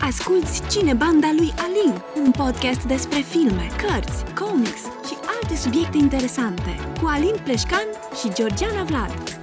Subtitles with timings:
[0.00, 6.76] Asculți Cine Banda lui Alin, un podcast despre filme, cărți, comics și alte subiecte interesante,
[7.00, 7.86] cu Alin Pleșcan
[8.20, 9.40] și Georgiana Vlad.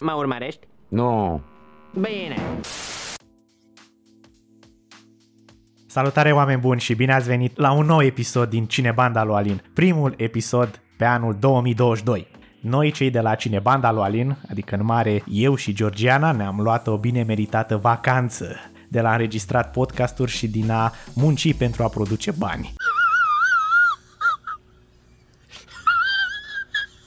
[0.00, 0.66] Mă urmărești?
[0.88, 1.40] Nu.
[1.92, 2.36] Bine.
[5.86, 9.62] Salutare oameni buni și bine ați venit la un nou episod din Cinebanda lui Alin,
[9.74, 12.29] primul episod pe anul 2022.
[12.60, 16.86] Noi cei de la Cinebanda lui Alin, adică în mare eu și Georgiana, ne-am luat
[16.86, 18.56] o bine meritată vacanță
[18.88, 22.74] de la înregistrat podcasturi și din a munci pentru a produce bani.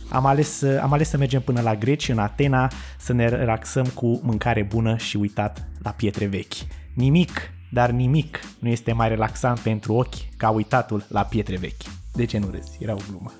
[0.10, 4.20] Am ales, am ales să mergem până la Greci, în Atena, să ne relaxăm cu
[4.24, 6.54] mâncare bună și uitat la pietre vechi.
[6.94, 7.32] Nimic,
[7.72, 11.84] dar nimic nu este mai relaxant pentru ochi ca uitatul la pietre vechi.
[12.14, 12.78] De ce nu râzi?
[12.80, 13.32] Era o glumă.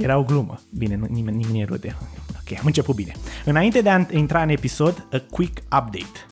[0.00, 0.60] Era o glumă.
[0.76, 1.96] Bine, nu, nimeni, nimeni nu râde.
[2.40, 3.12] Ok, am început bine.
[3.44, 6.26] Înainte de a intra în episod, a quick update.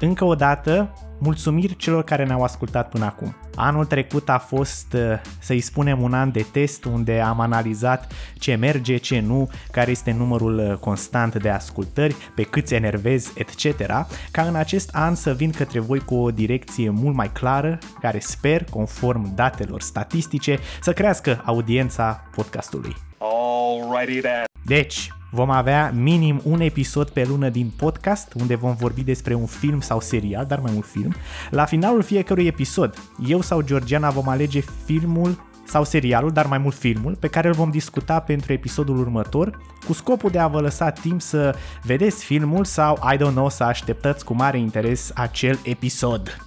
[0.00, 3.34] Încă o dată, mulțumiri celor care ne-au ascultat până acum.
[3.54, 5.00] Anul trecut a fost, uh,
[5.38, 10.12] să-i spunem, un an de test unde am analizat ce merge, ce nu, care este
[10.12, 13.86] numărul uh, constant de ascultări, pe câți enervezi, etc.
[14.30, 18.18] Ca în acest an să vin către voi cu o direcție mult mai clară, care
[18.18, 22.96] sper, conform datelor statistice, să crească audiența podcastului.
[23.18, 24.44] Alrighty then.
[24.66, 29.46] Deci, vom avea minim un episod pe lună din podcast, unde vom vorbi despre un
[29.46, 31.14] film sau serial, dar mai mult film.
[31.50, 32.94] La finalul fiecărui episod,
[33.26, 37.54] eu sau Georgiana vom alege filmul sau serialul, dar mai mult filmul, pe care îl
[37.54, 42.64] vom discuta pentru episodul următor, cu scopul de a vă lăsa timp să vedeți filmul
[42.64, 46.38] sau, I don't know, să așteptați cu mare interes acel episod.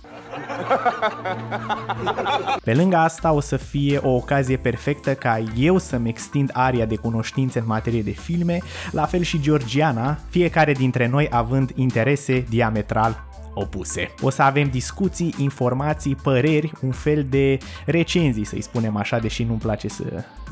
[2.64, 6.96] Pe lângă asta o să fie o ocazie perfectă ca eu să-mi extind aria de
[6.96, 8.60] cunoștințe în materie de filme,
[8.92, 14.14] la fel și Georgiana, fiecare dintre noi având interese diametral opuse.
[14.22, 19.60] O să avem discuții, informații, păreri, un fel de recenzii, să-i spunem așa, deși nu-mi
[19.60, 20.04] place să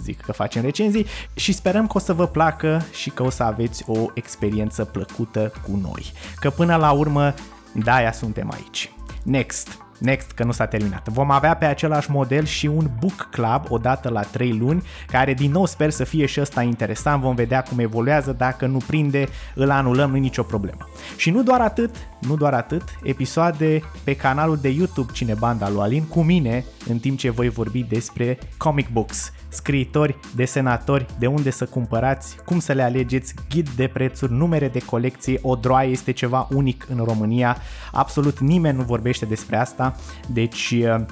[0.01, 3.43] zic că facem recenzii și sperăm că o să vă placă și că o să
[3.43, 6.11] aveți o experiență plăcută cu noi.
[6.35, 7.33] Că până la urmă,
[7.73, 8.91] de-aia suntem aici.
[9.25, 9.79] Next.
[9.99, 11.07] Next, că nu s-a terminat.
[11.07, 15.51] Vom avea pe același model și un book club odată la 3 luni, care din
[15.51, 19.71] nou sper să fie și ăsta interesant, vom vedea cum evoluează, dacă nu prinde, îl
[19.71, 20.89] anulăm, nu nicio problemă.
[21.15, 26.03] Și nu doar atât, nu doar atât, episoade pe canalul de YouTube Cinebanda lui Alin
[26.03, 31.65] cu mine, în timp ce voi vorbi despre comic books, scriitori, desenatori, de unde să
[31.65, 36.47] cumpărați, cum să le alegeți, ghid de prețuri, numere de colecție, o droaie este ceva
[36.51, 37.57] unic în România,
[37.91, 39.95] absolut nimeni nu vorbește despre asta,
[40.27, 41.05] deci uh,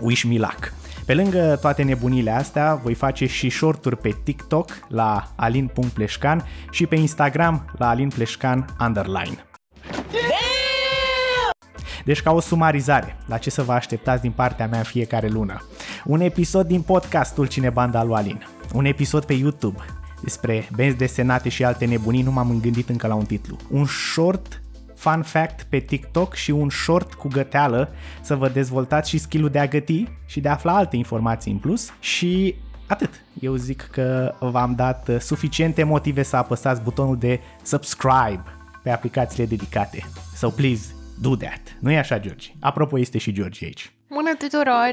[0.00, 0.72] wish me luck.
[1.06, 6.96] Pe lângă toate nebunile astea, voi face și shorturi pe TikTok la alin.pleșcan și pe
[6.96, 9.44] Instagram la alinpleșcan underline.
[12.04, 15.66] Deci ca o sumarizare, la ce să vă așteptați din partea mea în fiecare lună.
[16.04, 18.42] Un episod din podcastul Cinebanda lui Alin.
[18.72, 19.84] Un episod pe YouTube
[20.22, 23.56] despre benzi desenate și alte nebunii, nu m-am gândit încă la un titlu.
[23.70, 24.62] Un short
[24.94, 27.88] fun fact pe TikTok și un short cu găteală
[28.22, 31.58] să vă dezvoltați și skill de a găti și de a afla alte informații în
[31.58, 32.54] plus și
[32.86, 33.10] atât.
[33.40, 38.42] Eu zic că v-am dat suficiente motive să apăsați butonul de subscribe
[38.82, 40.06] pe aplicațiile dedicate.
[40.36, 41.76] So please, do that.
[41.80, 42.52] Nu e așa, George?
[42.60, 43.92] Apropo, este și George aici.
[44.08, 44.90] Bună tuturor!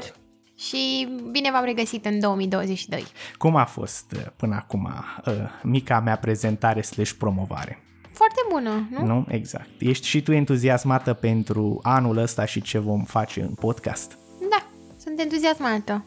[0.58, 3.04] Și bine v-am regăsit în 2022.
[3.36, 4.94] Cum a fost uh, până acum
[5.26, 7.82] uh, mica mea prezentare slash promovare?
[8.12, 9.06] Foarte bună, nu?
[9.06, 9.26] Nu?
[9.28, 9.68] Exact.
[9.78, 14.18] Ești și tu entuziasmată pentru anul ăsta și ce vom face în podcast?
[14.50, 16.04] Da, sunt entuziasmată.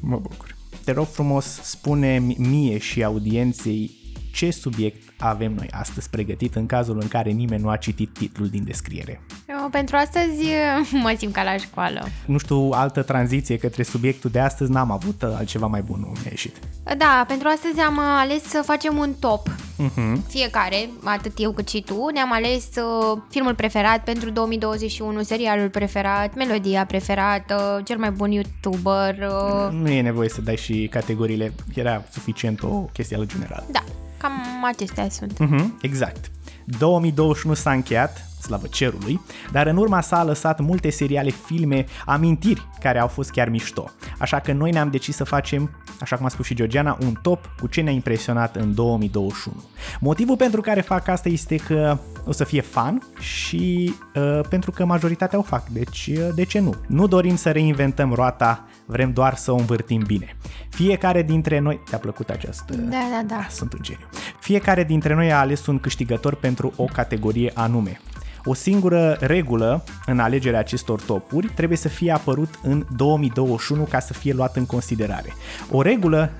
[0.00, 0.56] Mă bucur.
[0.84, 3.90] Te rog frumos, spune mie și audienței
[4.32, 8.48] ce subiect avem noi astăzi pregătit în cazul în care nimeni nu a citit titlul
[8.48, 9.20] din descriere.
[9.48, 10.44] Eu, pentru astăzi
[11.02, 12.08] mă simt ca la școală.
[12.26, 16.30] Nu știu, altă tranziție către subiectul de astăzi n-am avut, altceva mai bun nu mi-a
[16.30, 16.56] ieșit.
[16.98, 19.48] Da, pentru astăzi am ales să facem un top.
[19.48, 20.12] Uh-huh.
[20.28, 26.34] Fiecare, atât eu cât și tu, ne-am ales uh, filmul preferat pentru 2021, serialul preferat,
[26.34, 29.14] melodia preferată, cel mai bun YouTuber.
[29.18, 29.72] Uh...
[29.72, 33.64] Nu e nevoie să dai și categoriile, era suficient o chestie la general.
[33.70, 33.84] Da,
[34.16, 35.38] cam acestea sunt.
[35.38, 36.30] Uh-huh, exact.
[36.64, 39.20] 2021 s-a încheiat, slavă cerului,
[39.52, 43.90] dar în urma sa a lăsat multe seriale, filme, amintiri care au fost chiar mișto.
[44.18, 47.50] Așa că noi ne-am decis să facem, așa cum a spus și Georgiana, un top
[47.60, 49.62] cu ce ne-a impresionat în 2021.
[50.00, 54.84] Motivul pentru care fac asta este că o să fie fan și uh, pentru că
[54.84, 56.74] majoritatea o fac, deci uh, de ce nu?
[56.86, 60.36] Nu dorim să reinventăm roata, vrem doar să o învârtim bine.
[60.68, 61.80] Fiecare dintre noi...
[61.90, 62.74] Te-a plăcut această...
[62.74, 63.46] Da, da, da.
[63.50, 64.08] Sunt un geniu.
[64.40, 68.00] Fiecare dintre noi a ales un câștigător pentru o categorie anume.
[68.44, 74.12] O singură regulă în alegerea acestor topuri trebuie să fie apărut în 2021 ca să
[74.12, 75.32] fie luat în considerare.
[75.70, 76.30] O regulă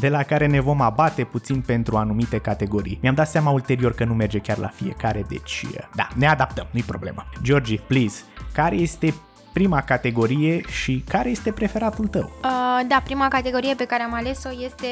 [0.00, 2.98] de la care ne vom abate puțin pentru anumite categorii.
[3.02, 6.82] Mi-am dat seama ulterior că nu merge chiar la fiecare, deci da, ne adaptăm, nu-i
[6.82, 7.24] problemă.
[7.42, 8.22] Georgie, please,
[8.52, 9.14] care este
[9.52, 12.30] prima categorie și care este preferatul tău?
[12.44, 14.86] Uh, da, prima categorie pe care am ales-o este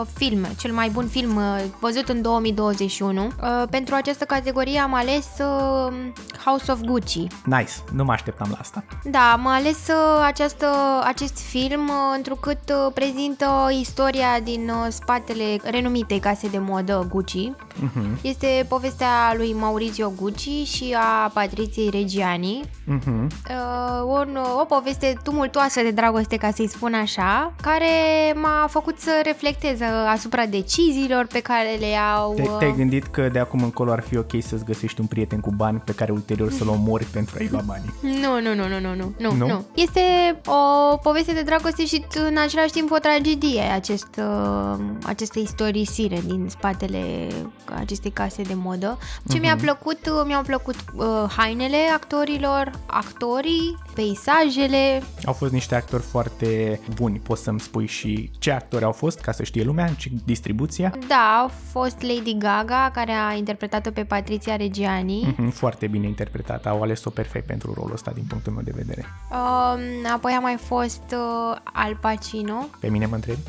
[0.00, 3.24] uh, film, cel mai bun film uh, văzut în 2021.
[3.24, 5.92] Uh, pentru această categorie am ales uh,
[6.44, 7.26] House of Gucci.
[7.44, 8.84] Nice, nu mă așteptam la asta.
[9.04, 10.66] Da, am ales uh, această,
[11.04, 17.50] acest film uh, întrucât uh, prezintă istoria din uh, spatele renumitei case de modă Gucci.
[17.54, 18.20] Uh-huh.
[18.20, 22.60] Este povestea lui Maurizio Gucci și a Patriției Reggiani.
[22.64, 23.26] Uh-huh.
[23.50, 27.86] Uh, un, o poveste tumultoasă de dragoste, ca să-i spun așa, care
[28.34, 32.34] m-a făcut să reflectez asupra deciziilor pe care le iau.
[32.34, 35.50] Te- te-ai gândit că de acum încolo ar fi ok să-ți găsești un prieten cu
[35.56, 37.94] bani pe care ulterior să-l omori pentru a-i lua banii?
[38.24, 39.46] Nu, nu, nu, nu, nu, nu, nu, nu.
[39.46, 39.64] nu.
[39.74, 40.00] Este
[40.46, 46.46] o poveste de dragoste și în același timp o tragedie acest, uh, aceste istorisire din
[46.48, 47.28] spatele
[47.78, 48.98] acestei case de modă.
[49.30, 49.40] Ce uh-huh.
[49.40, 51.04] mi-a plăcut, mi-au plăcut uh,
[51.36, 55.02] hainele actorilor, actorii, peisajele.
[55.24, 59.32] Au fost niște actori foarte buni, poți să-mi spui și ce actori au fost, ca
[59.32, 60.94] să știe lumea, ce distribuția?
[61.08, 65.34] Da, au fost Lady Gaga, care a interpretat-o pe Patricia Reggiani.
[65.34, 69.04] Mm-hmm, foarte bine interpretată, au ales-o perfect pentru rolul ăsta din punctul meu de vedere.
[69.30, 72.66] Um, apoi a mai fost uh, Al Pacino.
[72.80, 73.40] Pe mine mă întrebi?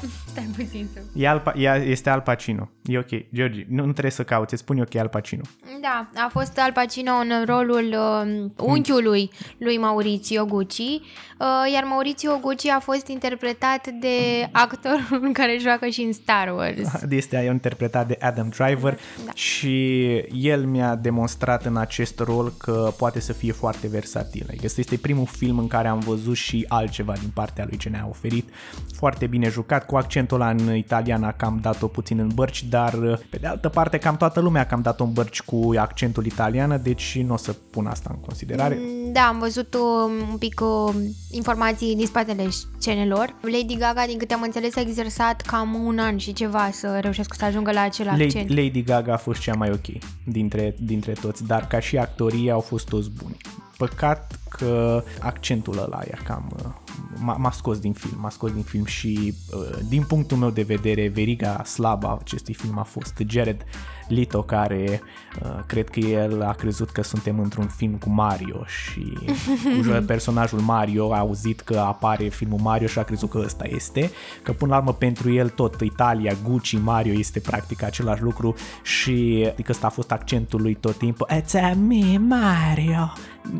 [0.34, 1.00] Stai puțin să...
[1.14, 2.68] E Al, ea este Al Pacino.
[2.84, 3.32] E ok.
[3.34, 5.42] George, nu, nu trebuie să cauți, îți spun eu că e Al Pacino.
[5.80, 12.38] Da, a fost Al Pacino în rolul uh, unchiului lui Maurizio Gucci, uh, iar Maurizio
[12.40, 17.02] Gucci a fost interpretat de actorul care joacă și în Star Wars.
[17.10, 19.32] Este interpretat de Adam Driver da.
[19.34, 24.46] și el mi-a demonstrat în acest rol că poate să fie foarte versatil.
[24.62, 28.06] Este, este primul film în care am văzut și altceva din partea lui ce ne-a
[28.10, 28.48] oferit.
[28.96, 33.36] Foarte bine jucat, cu accentul ăla în italiană cam dat-o puțin în bărci, dar pe
[33.36, 37.32] de altă parte cam toată lumea cam dat-o în bărci cu accentul italian, deci nu
[37.32, 38.78] o să pun asta în considerare.
[38.80, 40.94] Mm, da, am văzut um, un pic uh,
[41.30, 42.48] informații din spatele
[42.78, 43.34] scenelor.
[43.40, 47.36] Lady Gaga, din câte am înțeles, a exersat cam un an și ceva să reușească
[47.38, 48.48] să ajungă la acel accent.
[48.48, 52.50] Lady, Lady Gaga a fost cea mai ok dintre, dintre toți, dar ca și actorie
[52.50, 53.36] au fost toți buni.
[53.76, 56.83] Păcat că accentul ăla e cam uh,
[57.18, 60.62] m-a, m-a scos din film, m-a scos din film și uh, din punctul meu de
[60.62, 63.64] vedere veriga slabă a acestui film a fost Jared
[64.08, 65.00] Lito care
[65.42, 69.12] uh, cred că el a crezut că suntem într-un film cu Mario și
[69.76, 74.10] cu personajul Mario a auzit că apare filmul Mario și a crezut că ăsta este,
[74.42, 79.46] că până la urmă pentru el tot Italia, Gucci, Mario este practic același lucru și
[79.52, 83.12] adică ăsta a fost accentul lui tot timpul It's a me, Mario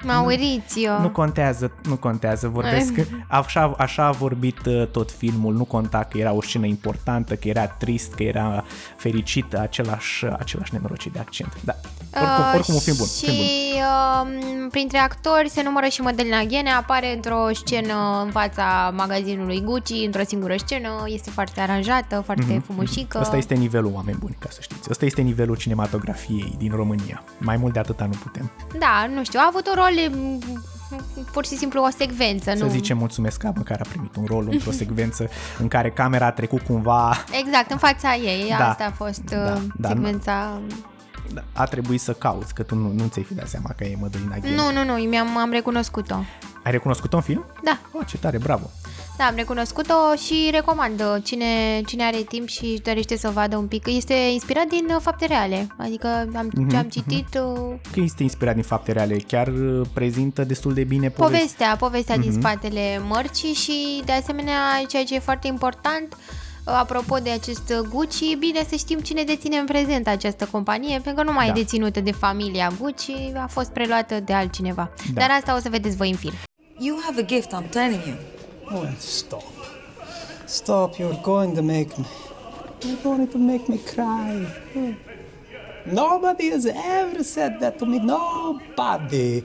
[0.04, 0.92] Maurizio.
[0.96, 2.92] Nu, nu contează, nu contează, vorbesc.
[3.28, 7.48] Așa, așa a vorbit uh, tot filmul, nu conta că era o scenă importantă, că
[7.48, 8.64] era trist, că era
[8.96, 11.56] fericit, același, același nenorocit de accent.
[11.64, 11.74] Da,
[12.14, 13.06] oricum, uh, oricum un film bun.
[13.06, 13.44] Și film bun.
[14.64, 20.04] Uh, printre actori se numără și Madalina Ghene, apare într-o scenă în fața magazinului Gucci,
[20.04, 22.64] într-o singură scenă, este foarte aranjată, foarte mm-hmm.
[22.64, 23.18] frumușică.
[23.18, 24.90] Asta este nivelul oameni buni, ca să știți.
[24.90, 27.24] Asta este nivelul cinematografiei din România.
[27.38, 28.50] Mai mult de atâta nu putem.
[28.78, 30.18] Da, nu știu, a avut un rol
[31.32, 32.52] pur și simplu o secvență.
[32.56, 32.70] Să nu?
[32.70, 36.60] zicem mulțumesc că măcar a primit un rol într-o secvență în care camera a trecut
[36.60, 37.24] cumva...
[37.44, 38.54] Exact, în fața ei.
[38.58, 38.68] Da.
[38.68, 40.60] Asta a fost da, uh, da, secvența...
[41.32, 43.96] Da, a trebuit să cauți, că tu nu, nu ți-ai fi dat seama că e
[44.00, 44.54] Mădălina Ghene.
[44.54, 46.14] Nu, nu, nu, mi-am am recunoscut-o.
[46.64, 47.44] Ai recunoscut-o în film?
[47.64, 47.78] Da.
[47.92, 48.70] Oh, ce tare, bravo.
[49.16, 49.94] Da, am recunoscut-o
[50.24, 53.86] și recomand cine, cine are timp și dorește să vadă un pic.
[53.86, 57.28] Este inspirat din uh, fapte reale, adică am, mm-hmm, ce am citit...
[57.28, 57.92] Mm-hmm.
[57.92, 61.38] Că este inspirat din fapte reale, chiar uh, prezintă destul de bine povestea.
[61.38, 62.20] Povestea, povestea mm-hmm.
[62.20, 62.40] din mhm.
[62.40, 66.16] spatele mărcii și de asemenea ceea ce e foarte important
[66.64, 71.22] apropo de acest Gucci, bine să știm cine deține în prezent această companie, pentru că
[71.22, 71.52] nu mai da.
[71.52, 74.90] e deținută de familia Gucci, a fost preluată de altcineva.
[75.12, 75.20] Da.
[75.20, 76.34] Dar asta o să vedeți voi în film.
[76.78, 78.33] You have a gift, I'm telling you.
[78.70, 79.44] Oh, stop.
[80.46, 82.04] Stop, you're going to make me...
[82.82, 84.46] You're going to make me cry.
[85.86, 87.98] Nobody has ever said that to me.
[87.98, 89.44] Nobody.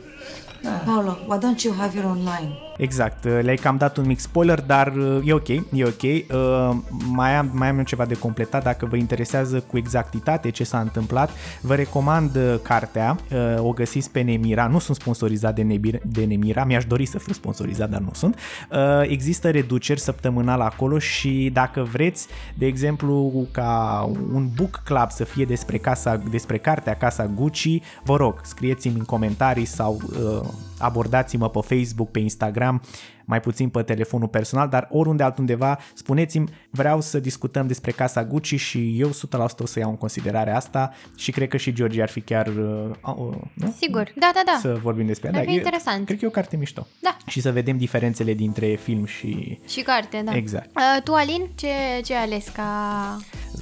[0.63, 2.55] Paolo, why don't you have your own line?
[2.79, 6.01] Exact, uh, le-ai cam dat un mic spoiler, dar uh, e ok, e ok.
[6.01, 10.79] Uh, mai, am, mai am ceva de completat, dacă vă interesează cu exactitate ce s-a
[10.79, 11.29] întâmplat,
[11.61, 16.25] vă recomand uh, cartea, uh, o găsiți pe Nemira, nu sunt sponsorizat de, Nebir, de
[16.25, 18.35] Nemira, mi-aș dori să fiu sponsorizat, dar nu sunt.
[18.71, 25.23] Uh, există reduceri săptămânal acolo și dacă vreți, de exemplu, ca un book club să
[25.23, 31.49] fie despre, casa, despre cartea Casa Gucci, vă rog, scrieți-mi în comentarii sau uh, abordați-mă
[31.49, 32.81] pe Facebook, pe Instagram,
[33.29, 38.55] mai puțin pe telefonul personal, dar oriunde altundeva, spuneți-mi, vreau să discutăm despre Casa Gucci
[38.59, 39.13] și eu 100%
[39.59, 42.47] o să iau în considerare asta și cred că și George ar fi chiar...
[42.47, 43.75] Uh, uh, nu?
[43.79, 44.57] Sigur, da, da, da.
[44.61, 45.41] Să vorbim despre Ar ea.
[45.41, 46.05] fi e- interesant.
[46.05, 46.87] Cred că e o carte mișto.
[47.01, 47.17] Da.
[47.27, 49.59] Și să vedem diferențele dintre film și...
[49.67, 50.35] Și carte, da.
[50.35, 50.69] Exact.
[50.75, 51.67] Uh, tu, Alin, ce,
[52.03, 52.71] ce ai ales ca,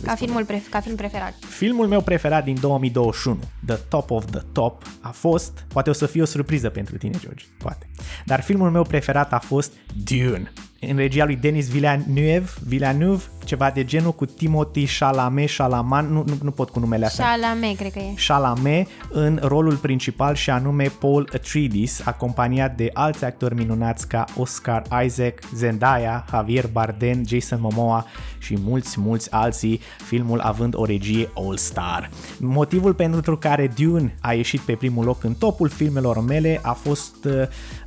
[0.04, 1.34] ca, filmul pref- ca film preferat?
[1.40, 6.06] Filmul meu preferat din 2021, The Top of the Top, a fost, poate o să
[6.06, 7.90] fie o surpriză pentru tine, George, poate,
[8.26, 9.57] dar filmul meu preferat a fost
[9.96, 10.50] Dune.
[10.80, 16.38] În regia lui Denis Villeneuve, Villeneuve, ceva de genul cu Timothy Chalamet, Chalaman, nu, nu,
[16.42, 17.26] nu pot cu numele astea.
[17.26, 18.14] Chalamet, cred că e.
[18.28, 24.82] Chalamet în rolul principal și anume Paul Atreides, acompaniat de alți actori minunați ca Oscar
[25.06, 28.06] Isaac, Zendaya, Javier Bardem, Jason Momoa
[28.38, 32.10] și mulți, mulți alții, filmul având o regie all-star.
[32.40, 37.26] Motivul pentru care Dune a ieșit pe primul loc în topul filmelor mele a fost
[37.26, 37.34] uh,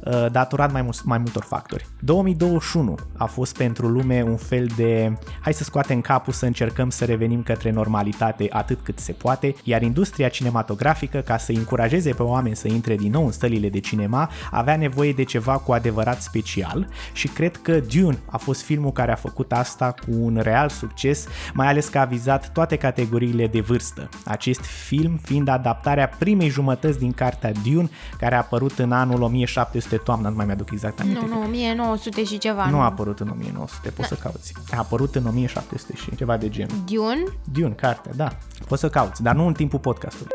[0.05, 1.87] uh, datorat mai, mul- mai multor factori.
[2.01, 2.80] 2021
[3.17, 7.43] a fost pentru lume un fel de hai să scoatem capul să încercăm să revenim
[7.43, 12.69] către normalitate atât cât se poate, iar industria cinematografică, ca să încurajeze pe oameni să
[12.69, 17.29] intre din nou în stălile de cinema, avea nevoie de ceva cu adevărat special și
[17.29, 21.67] cred că Dune a fost filmul care a făcut asta cu un real succes, mai
[21.67, 24.09] ales că a vizat toate categoriile de vârstă.
[24.25, 29.97] Acest film fiind adaptarea primei jumătăți din cartea Dune, care a apărut în anul 1700
[29.97, 31.27] toamna, nu mai mi-aduc exact aminte.
[31.29, 32.70] Nu, nu, 1900 și ceva.
[32.71, 34.53] Nu a apărut în 1900, poți să cauți.
[34.73, 36.77] A apărut în 1700 și ceva de genul.
[36.87, 37.23] Dune?
[37.53, 38.29] Dune, cartea, da.
[38.69, 40.33] Poți să cauți, dar nu în timpul podcastului.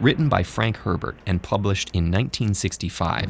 [0.00, 3.28] Written by Frank Herbert and published in 1965.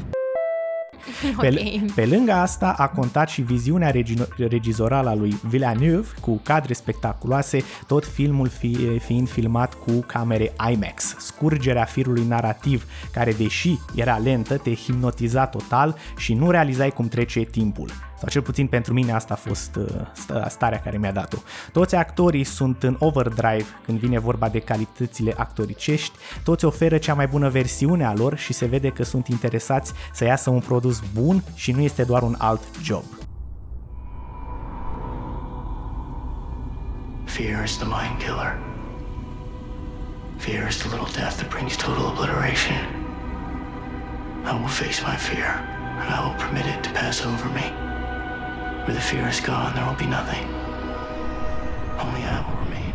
[1.40, 1.48] Pe,
[1.84, 1.94] Ok.
[1.94, 7.62] pe lângă asta a contat și viziunea regi- regizorală a lui Villeneuve cu cadre spectaculoase,
[7.86, 11.14] tot filmul fi, fiind filmat cu camere IMAX.
[11.18, 17.40] Scurgerea firului narrativ, care deși era lentă, te hipnotiza total și nu realizai cum trece
[17.40, 17.90] timpul.
[18.20, 21.36] Sau cel puțin pentru mine asta a fost uh, sta- starea care mi-a dat-o.
[21.72, 26.12] Toți actorii sunt în overdrive când vine vorba de calitățile actoricești,
[26.44, 30.24] toți oferă cea mai bună versiune a lor și se vede că sunt interesați să
[30.24, 33.04] iasă un produs bun și nu este doar un alt job.
[37.24, 38.58] Fear is the mind killer.
[40.36, 42.76] Fear is the little death that brings total obliteration.
[44.44, 45.50] I will face my fear,
[46.00, 47.89] and I will permit it to pass over me.
[48.84, 50.44] Where the fear is gone, there will be nothing.
[52.04, 52.94] Only I will remain.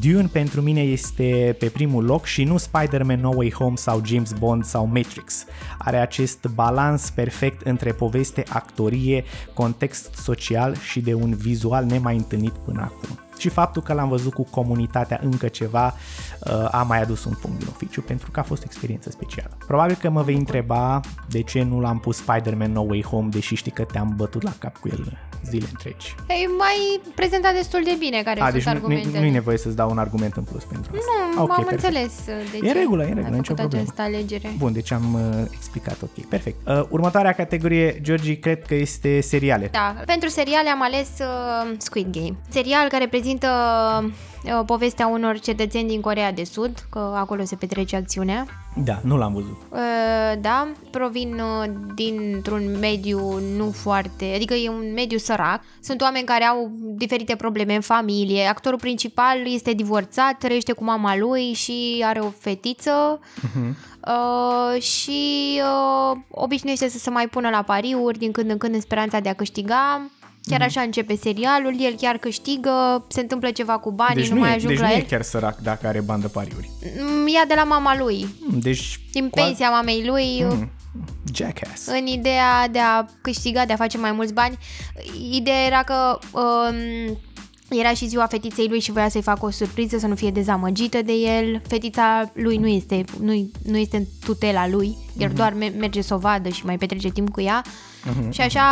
[0.00, 4.32] Dune pentru mine este pe primul loc și nu Spider-Man No Way Home sau James
[4.32, 5.44] Bond sau Matrix.
[5.78, 9.24] Are acest balans perfect între poveste, actorie,
[9.54, 13.25] context social și de un vizual nemai întâlnit până acum.
[13.38, 15.94] Și faptul că l-am văzut cu comunitatea încă ceva
[16.40, 19.56] uh, a mai adus un punct din oficiu pentru că a fost o experiență specială.
[19.66, 23.54] Probabil că mă vei întreba de ce nu l-am pus Spider-Man No Way Home deși
[23.54, 26.14] știi că te-am bătut la cap cu el zile întregi.
[26.28, 29.18] Ei, mai prezentat destul de bine care A, sunt deci nu, nu, argumentele.
[29.20, 31.12] nu e nevoie să-ți dau un argument în plus pentru asta.
[31.34, 31.84] Nu, Ok, am perfect.
[31.84, 33.82] înțeles uh, de E ce în regulă, e în regulă, ai nicio făcut problemă.
[33.82, 34.54] această alegere.
[34.58, 36.24] Bun, deci am uh, explicat ok.
[36.28, 36.68] Perfect.
[36.68, 39.68] Uh, următoarea categorie, Georgi, cred că este seriale.
[39.72, 42.36] Da, pentru seriale am ales uh, Squid Game.
[42.48, 47.96] Serial care prezintă uh, povestea unor cetățeni din Corea de Sud, că acolo se petrece
[47.96, 48.46] acțiunea.
[48.84, 49.56] Da, nu l-am văzut.
[49.70, 55.60] Uh, da, provin uh, dintr-un mediu nu foarte, adică e un mediu sărac.
[55.80, 58.46] Sunt oameni care au diferite probleme în familie.
[58.46, 63.20] Actorul principal este divorțat, trăiește cu mama lui și are o fetiță.
[64.06, 68.80] Uh, și uh, obișnuiește să se mai pună la pariuri din când în când în
[68.80, 70.10] speranța de a câștiga.
[70.50, 74.40] Chiar așa începe serialul, el chiar câștigă, se întâmplă ceva cu banii, deci nu, nu,
[74.40, 74.98] mai e, ajung deci la nu el.
[74.98, 76.70] e chiar sărac dacă are bandă pariuri.
[77.00, 80.70] Mm, Ia de la mama lui, Mm, Deci, din cu al- pensia mamei lui, Mm,
[81.34, 81.86] Jackass.
[81.86, 84.58] în ideea de a câștiga, de a face mai mulți bani.
[85.32, 87.16] Ideea era că um,
[87.78, 91.02] era și ziua fetiței lui și voia să-i facă o surpriză, să nu fie dezamăgită
[91.02, 91.62] de el.
[91.68, 96.14] Fetița lui nu este, nu, nu este în tutela lui, el doar me- merge să
[96.14, 97.62] o vadă și mai petrece timp cu ea.
[98.10, 98.30] Uh-huh.
[98.30, 98.64] Și așa,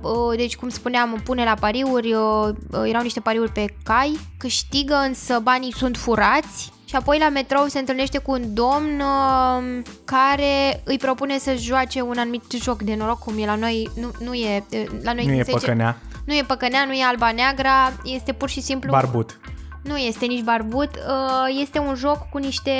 [0.00, 4.94] uh, deci cum spuneam, pune la pariuri, uh, uh, erau niște pariuri pe cai, câștigă
[5.06, 10.80] însă banii sunt furați și apoi la metrou se întâlnește cu un domn uh, care
[10.84, 14.34] îi propune să joace un anumit joc de noroc, cum e la noi, nu, nu
[14.34, 14.64] e,
[15.02, 15.96] la noi Nu e se zice- păcănea.
[16.24, 18.90] nu e păcănea, nu e alba neagra, este pur și simplu...
[18.90, 19.38] Barbut.
[19.82, 22.70] Nu este nici barbut, uh, este un joc cu niște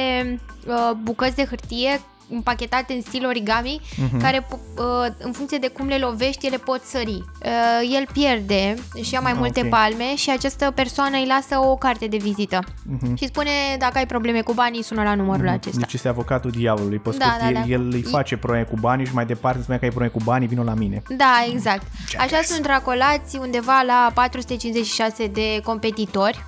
[0.67, 2.01] uh, bucăți de hârtie
[2.31, 4.21] împachetate în stil origami, Mhm.
[4.21, 7.25] care po- uh, în funcție de cum le lovești, ele pot sări.
[7.45, 9.69] Uh, El pierde și ia mai Ah, multe ok.
[9.69, 12.59] palme și această persoană îi lasă o carte de vizită.
[13.01, 13.15] Mhm.
[13.17, 15.79] Și spune, dacă ai probleme cu banii, sună la numărul acesta.
[15.79, 16.99] Deci este avocatul diavolului.
[16.99, 17.61] Pe Da, scurt, da, el, da.
[17.73, 20.49] el îi face probleme cu banii și mai departe spune că ai probleme cu banii,
[20.49, 21.03] vină la mine.
[21.09, 21.87] Da, exact.
[22.19, 26.45] Așa sunt racolați undeva la 456 de competitori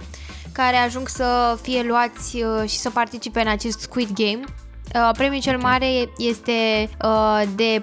[0.52, 4.40] care ajung să fie luați uh, și să participe în acest Squid Game.
[4.96, 7.82] Uh, Premiul cel mare este uh, de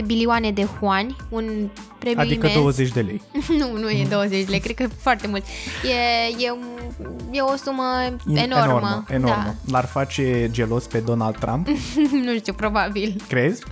[0.00, 2.60] 45,6 bilioane de huani, un premiu Adică imens.
[2.60, 3.22] 20 de lei.
[3.58, 5.44] nu, nu e 20 de lei, cred că e foarte mult.
[5.84, 7.84] E, e, un- e o sumă
[8.28, 8.64] In- enormă.
[8.64, 9.54] Enormă, enormă.
[9.70, 11.72] L-ar face gelos pe Donald Trump, Da.
[12.24, 13.20] nu știu, probabil.
[13.28, 13.62] crezi?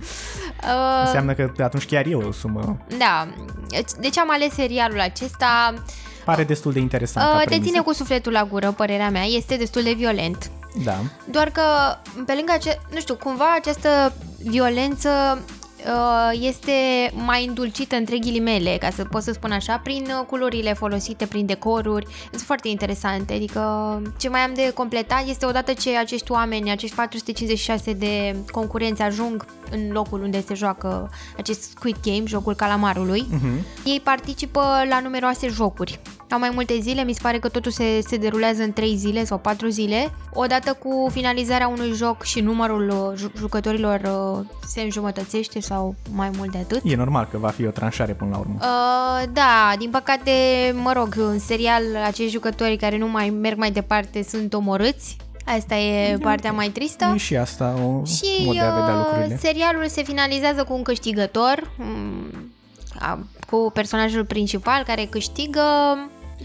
[0.63, 2.77] Uh, Înseamnă că atunci chiar e o sumă.
[2.97, 3.27] Da.
[3.99, 5.73] Deci am ales serialul acesta.
[6.25, 7.69] Pare destul de interesant ca Uh, te premisă.
[7.69, 10.51] ține cu sufletul la gură, părerea mea, este destul de violent.
[10.83, 10.95] Da.
[11.31, 11.61] Doar că,
[12.25, 14.13] pe lângă ace- nu știu, cumva această
[14.43, 15.64] violență uh,
[16.31, 16.71] este
[17.13, 21.45] mai îndulcită între ghilimele, ca să pot să spun așa, prin uh, culorile folosite, prin
[21.45, 22.07] decoruri.
[22.31, 23.61] Sunt foarte interesante, adică
[24.17, 29.45] ce mai am de completat este odată ce acești oameni, acești 456 de concurenți ajung
[29.71, 33.65] în locul unde se joacă acest Squid Game, jocul calamarului, Mhm.
[33.85, 35.99] ei participă la numeroase jocuri.
[36.29, 39.25] Au mai multe zile, mi se pare că totul se, se derulează în 3 zile
[39.25, 40.11] sau 4 zile.
[40.33, 44.01] Odată cu finalizarea unui joc și numărul uh, ju- jucătorilor
[44.39, 45.74] uh, se înjumătățește sau
[46.13, 46.81] mai mult de atât.
[46.83, 48.55] E normal că va fi o tranșare până la urmă.
[48.59, 50.31] Uh, da, din păcate,
[50.81, 55.17] mă rog, în serial acești jucători care nu mai merg mai departe sunt omorâți.
[55.57, 57.11] Asta e partea mai tristă.
[57.13, 59.37] E și asta o Și mod de a vedea uh, lucrurile.
[59.41, 62.51] serialul se finalizează cu un câștigător, mm,
[62.99, 65.61] a- cu personajul principal care câștigă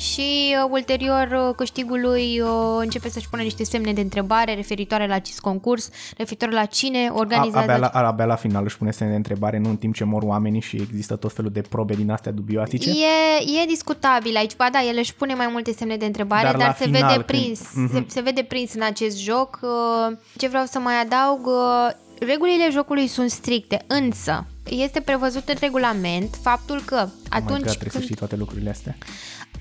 [0.01, 5.15] și uh, ulterior uh, câștigului uh, începe să-și pună niște semne de întrebare referitoare la
[5.15, 7.59] acest concurs, referitor la cine A, organizează...
[7.73, 10.23] abia, la, abia la final își pune semne de întrebare, nu în timp ce mor
[10.23, 12.91] oamenii și există tot felul de probe din astea dubioatice.
[12.91, 16.57] E, e discutabil aici, ba da, el își pune mai multe semne de întrebare, Dar
[16.57, 17.93] dar, la se final, vede când- prins, Mhm.
[17.93, 19.59] se, se vede prins în acest joc.
[19.63, 21.91] Uh, Ce vreau să mai adaug, uh,
[22.27, 27.63] regulile jocului sunt stricte, însă este prevăzut în regulament faptul că Oh my God, atunci
[27.63, 28.97] trebuie să când știi toate lucrurile astea.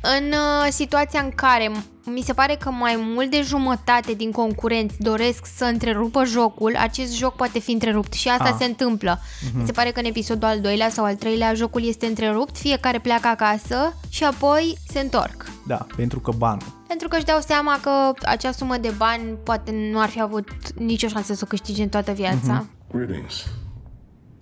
[0.01, 4.31] În uh, situația în care m- mi se pare că mai mult de jumătate din
[4.31, 8.55] concurenți doresc să întrerupă jocul, acest joc poate fi întrerupt și asta Ah.
[8.59, 9.19] se întâmplă.
[9.49, 9.59] Mhm.
[9.59, 12.99] Mi se pare că în episodul al doilea sau al treilea jocul este întrerupt, fiecare
[12.99, 15.45] pleacă acasă și apoi se întorc.
[15.67, 16.77] Da, pentru că banul.
[16.87, 20.47] Pentru că își dau seama că acea sumă de bani poate nu ar fi avut
[20.75, 22.65] nicio șansă să o câștige în toată viața.
[22.91, 23.45] Greetings.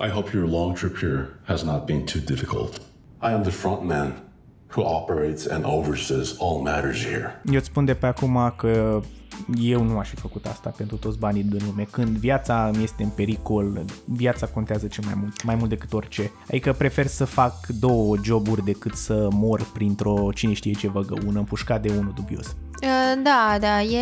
[0.08, 2.76] I hope your long trip here has not been too difficult.
[3.22, 4.22] I am the front man
[4.76, 7.42] who operates and oversees all matters here.
[7.46, 9.02] Eu îți spun de pe acum că
[9.62, 11.88] eu nu aș fi făcut asta pentru toți banii din lume.
[11.92, 16.32] Când viața mi este în pericol, viața contează cel mai mult, mai mult decât orice.
[16.50, 21.82] Adică prefer să fac două joburi decât să mor printr-o cine știe ce văgăună împușcat
[21.82, 22.56] de unul dubios.
[22.84, 24.00] Uh, Da, da, e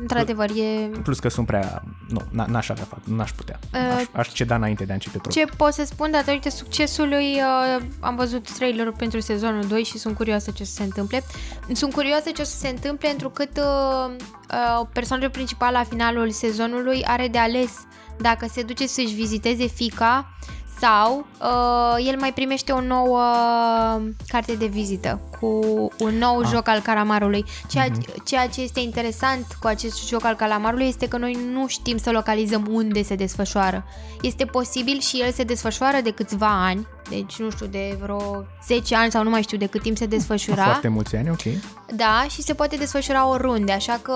[0.00, 1.82] într-adevăr, e Plus că sunt prea...
[2.08, 3.58] Nu, n- n-aș avea fac, n-aș putea.
[3.74, 5.50] Uh, Aș, aș ceda înainte de a începe proiectul.
[5.50, 10.16] Ce pot să spun datorită succesului, uh, am văzut trailerul pentru sezonul 2 și sunt
[10.16, 11.22] curioasă ce o să se întâmple.
[11.72, 13.62] Sunt curioasă ce o să se întâmple întrucât uh,
[14.10, 14.16] uh,
[14.92, 17.70] personajul principal la finalul sezonului are de ales
[18.20, 20.26] dacă se duce să-și viziteze fica
[20.80, 23.20] sau uh, el mai primește o nouă
[24.28, 25.48] carte de vizită cu
[25.98, 26.48] un nou Ah.
[26.52, 27.44] joc al calamarului.
[27.68, 28.22] Ceea, Mhm.
[28.24, 32.10] ceea ce este interesant cu acest joc al calamarului este că noi nu știm să
[32.10, 33.84] localizăm unde se desfășoară.
[34.20, 38.94] Este posibil și el se desfășoară de câțiva ani, deci nu știu, de vreo 10
[38.96, 40.62] ani sau nu mai știu de cât timp se desfășura.
[40.62, 41.42] Foarte mulți ani, ok.
[41.96, 44.12] Da, și se poate desfășura oriunde, așa că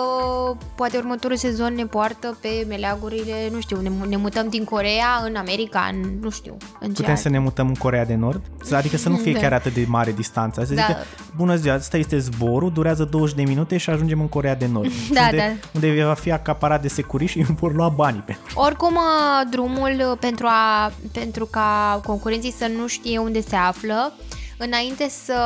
[0.75, 5.37] poate următorul sezon ne poartă pe meleagurile, nu știu, ne, ne mutăm din Corea în
[5.37, 8.43] America, în, nu știu, în ce Putem să ne mutăm în Corea de Nord?
[8.73, 9.39] Adică să nu fie Da.
[9.39, 10.65] chiar atât de mare distanța.
[10.65, 10.83] Să Da.
[10.87, 10.99] zică,
[11.37, 14.91] bună ziua, asta este zborul, durează 20 de minute și ajungem în Corea de Nord.
[15.13, 15.69] Da, unde, da.
[15.75, 18.37] unde va fi acaparat de securiști și îmi vor lua banii pe.
[18.55, 24.13] Oricum, uh, drumul uh, pentru, a, pentru ca concurenții să nu știe unde se află,
[24.59, 25.39] înainte să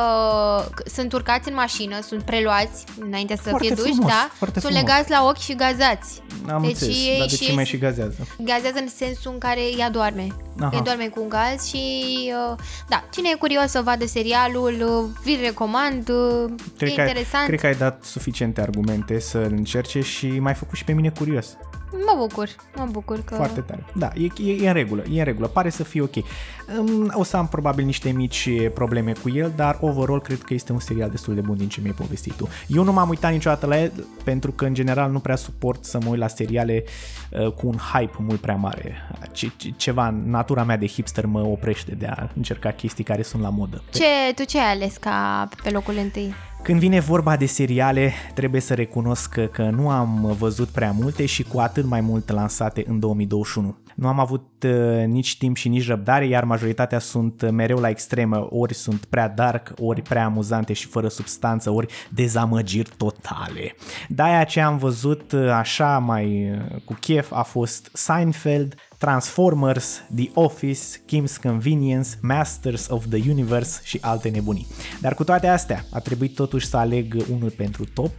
[0.85, 4.29] sunt urcați în mașină, sunt preluați înainte să Foarte fie duși, frumos, da?
[4.33, 4.89] foarte sunt frumos.
[4.89, 6.21] legați la ochi și gazați.
[6.49, 8.27] Am Deci înțeles, ei dar de și ce mai și gazează?
[8.37, 10.27] Gazează în sensul în care ea doarme.
[10.59, 10.77] Aha.
[10.77, 11.77] E doar cu un gaz și
[12.49, 12.57] uh,
[12.89, 17.41] da, cine e curios să vadă serialul, uh, vi-l recomand, uh, cred e interesant.
[17.41, 21.09] Ai, cred că ai dat suficiente argumente să-l încerce și m-ai făcut și pe mine
[21.09, 21.47] curios.
[21.93, 23.35] Mă bucur, mă bucur că...
[23.35, 23.85] Foarte tare.
[23.95, 26.15] Da, e, e, e în regulă, e în regulă, pare să fie ok.
[27.11, 30.79] O să am probabil niște mici probleme cu el, dar overall cred că este un
[30.79, 32.47] serial destul de bun din ce mi-ai povestit tu.
[32.67, 33.91] Eu nu m-am uitat niciodată la el
[34.23, 36.83] pentru că în general nu prea suport să mă uit la seriale
[37.31, 39.09] uh, cu un hype mult prea mare.
[39.31, 43.49] Ce, ceva, natura mea de hipster mă oprește de a încerca chestii care sunt la
[43.49, 43.83] modă.
[43.91, 46.33] Ce, tu ce ai ales ca pe locul întâi?
[46.63, 51.25] Când vine vorba de seriale, trebuie să recunosc că, că nu am văzut prea multe
[51.25, 53.75] și cu atât mai mult lansate în 2021.
[53.95, 58.47] Nu am avut uh, nici timp și nici răbdare, iar majoritatea sunt mereu la extremă,
[58.49, 63.75] ori sunt prea dark, ori prea amuzante și fără substanță, ori dezamăgiri totale.
[64.07, 70.29] De-aia ce am văzut uh, așa mai uh, cu chef a fost Seinfeld, Transformers, The
[70.33, 74.67] Office, Kim's Convenience, Masters of the Universe și alte nebunii.
[75.01, 78.11] Dar cu toate astea, a trebuit totuși să aleg unul pentru top,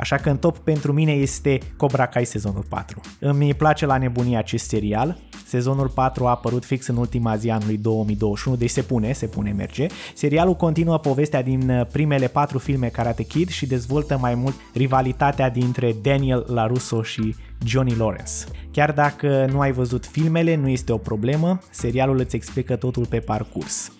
[0.00, 3.00] așa că în top pentru mine este Cobra Kai sezonul 4.
[3.18, 5.18] Îmi place la nebunie acest serial,
[5.50, 9.50] Sezonul 4 a apărut fix în ultima zi anului 2021, deci se pune, se pune,
[9.50, 9.86] merge.
[10.14, 15.94] Serialul continuă povestea din primele patru filme Karate Kid și dezvoltă mai mult rivalitatea dintre
[16.02, 17.34] Daniel LaRusso și
[17.64, 18.32] Johnny Lawrence.
[18.72, 23.18] Chiar dacă nu ai văzut filmele, nu este o problemă, serialul îți explică totul pe
[23.18, 23.92] parcurs.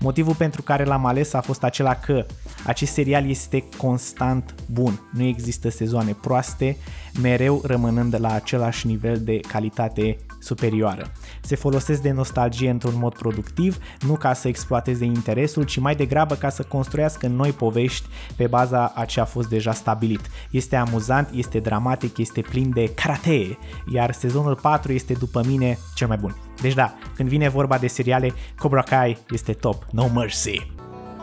[0.00, 2.26] Motivul pentru care l-am ales a fost acela că
[2.64, 6.76] acest serial este constant bun, nu există sezoane proaste,
[7.22, 11.12] mereu rămânând la același nivel de calitate superioară.
[11.40, 16.34] Se folosesc de nostalgie într-un mod productiv, nu ca să exploateze interesul, ci mai degrabă
[16.34, 20.30] ca să construiască noi povești pe baza a ce a fost deja stabilit.
[20.50, 23.58] Este amuzant, este dramatic, este plin de karate,
[23.92, 26.36] iar sezonul 4 este după mine cel mai bun.
[26.60, 30.72] Deci da, când vine vorba de seriale, Cobra Kai este top, no mercy.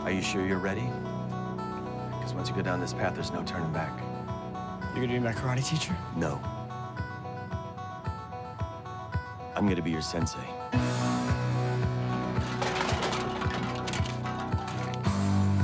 [0.04, 1.21] Are you sure you're ready?
[2.32, 3.92] Because once you go down this path, there's no turning back.
[4.94, 5.94] You're gonna be my karate teacher?
[6.16, 6.40] No.
[9.54, 10.38] I'm gonna be your sensei.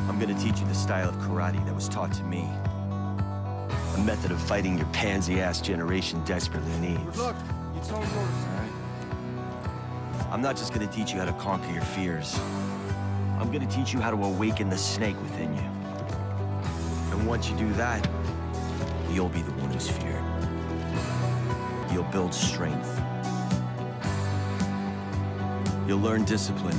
[0.08, 2.46] I'm gonna teach you the style of karate that was taught to me.
[3.94, 7.16] A method of fighting your pansy-ass generation desperately needs.
[7.16, 7.36] Good luck.
[7.78, 8.14] It's all yours.
[8.14, 10.28] All right.
[10.30, 12.38] I'm not just gonna teach you how to conquer your fears.
[13.38, 15.77] I'm gonna teach you how to awaken the snake within you.
[17.18, 18.08] And once you do that,
[19.10, 20.22] you'll be the one who's feared.
[21.92, 22.88] You'll build strength.
[25.88, 26.78] You'll learn discipline.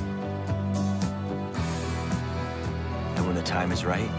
[3.18, 4.10] And when the time is right,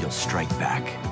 [0.00, 1.09] you'll strike back.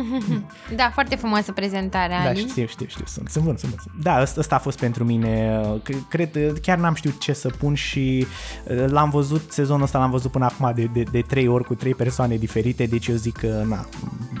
[0.76, 2.48] da, foarte frumoasă prezentarea, Da, Ali.
[2.48, 4.02] știu, știu, știu, sunt, sunt bun, sunt bun.
[4.02, 5.60] Da, ăsta, ăsta a fost pentru mine,
[6.08, 8.26] cred, chiar n-am știut ce să pun și
[8.64, 11.74] uh, l-am văzut, sezonul ăsta l-am văzut până acum de, de, de trei ori cu
[11.74, 13.86] trei persoane diferite, deci eu zic că, na,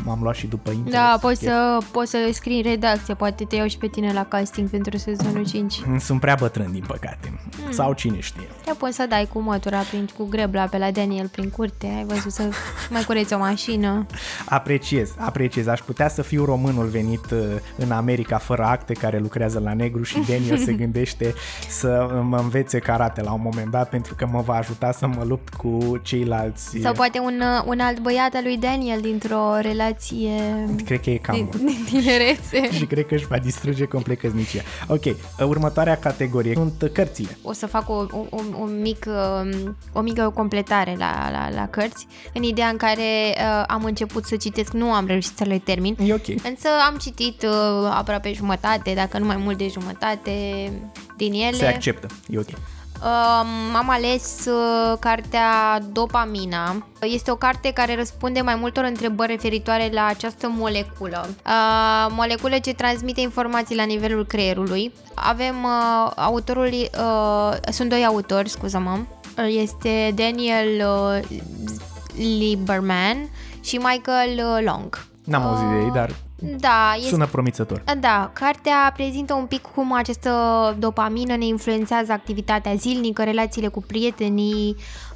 [0.04, 0.92] m-am luat și după interes.
[0.98, 4.24] Da, poți să, poți să scrii în redacție, poate te iau și pe tine la
[4.24, 5.80] casting pentru sezonul 5.
[5.98, 7.32] Sunt prea bătrân, din păcate.
[7.62, 7.72] Hmm.
[7.72, 8.48] Sau cine știe.
[8.64, 12.04] Te poți să dai cu motora prin, cu grebla pe la Daniel prin curte, ai
[12.04, 12.48] văzut să
[12.90, 14.06] mai cureți o mașină.
[14.48, 15.66] Apreciez, apreciez.
[15.66, 17.38] Aș putea să fiu românul venit uh,
[17.76, 21.34] în America fără acte care lucrează la negru și Daniel se gândește
[21.68, 25.24] să mă învețe karate la un moment dat pentru că mă va ajuta să mă
[25.24, 26.78] lupt cu ceilalți.
[26.80, 29.91] Sau poate un, uh, un alt băiat al lui Daniel dintr-o relație
[30.84, 32.72] Cred că e cam din, din tinerețe.
[32.72, 34.62] și cred că își va distruge complet căsnicia.
[34.88, 37.38] Ok, uh, următoarea categorie sunt cărțile.
[37.42, 41.68] O să fac o, o, o, o, mic, um, o mică completare la, la, la
[41.68, 45.58] cărți, în ideea în care uh, am început să citesc, nu am reușit să le
[45.58, 45.96] termin.
[46.04, 46.28] E ok.
[46.28, 50.32] Însă am citit uh, aproape jumătate, dacă nu mai mult de jumătate
[51.16, 51.56] din ele.
[51.56, 52.48] Se acceptă, e ok.
[53.04, 56.86] Um, am ales uh, cartea Dopamina.
[57.00, 61.28] Este o carte care răspunde mai multor întrebări referitoare la această moleculă.
[61.46, 64.92] Uh, moleculă ce transmite informații la nivelul creierului.
[65.14, 68.98] Avem uh, autorul, uh, sunt doi autori, scuză-mă.
[69.46, 71.38] Este Daniel uh,
[72.16, 73.28] Lieberman
[73.60, 75.06] și Michael uh, Long.
[75.24, 76.14] N-am auzit de ei, dar
[76.58, 77.82] da, este, sună promițător.
[78.00, 80.30] Da, cartea prezintă un pic cum această
[80.78, 85.11] dopamină ne influențează activitatea zilnică, relațiile cu prietenii, uh,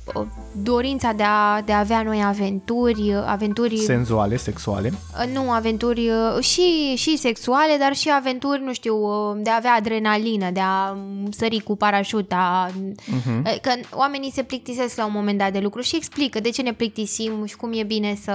[0.62, 3.76] dorința de a, de a avea noi aventuri, uh, aventuri...
[3.78, 4.92] Senzuale, sexuale.
[4.92, 9.56] Uh, Nu, aventuri uh, și, și sexuale, dar și aventuri, nu știu, uh, de a
[9.56, 12.70] avea adrenalină, de a um, sări cu parașuta.
[13.06, 13.42] Mhm.
[13.46, 16.62] Uh, Că oamenii se plictisesc la un moment dat de lucru și explică de ce
[16.62, 18.32] ne plictisim și cum e bine să,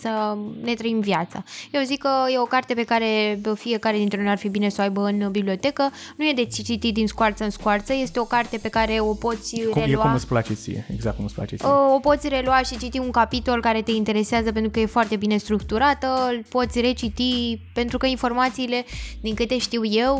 [0.00, 1.42] să ne trăim viața.
[1.70, 4.76] Eu zic că e o carte pe care fiecare dintre noi ar fi bine să
[4.78, 5.90] o aibă în bibliotecă.
[6.16, 9.60] Nu e de citit din scoarță în scoarță, este o carte pe care o poți
[9.70, 10.02] Cum, e relua.
[10.02, 11.68] cum îți place ție, exact cum îți place ție.
[11.68, 15.16] Uh, O poți relua și citi un capitol care te interesează pentru că e foarte
[15.16, 18.84] bine structurată, îl poți reciti pentru că informațiile,
[19.20, 20.16] din câte știu eu,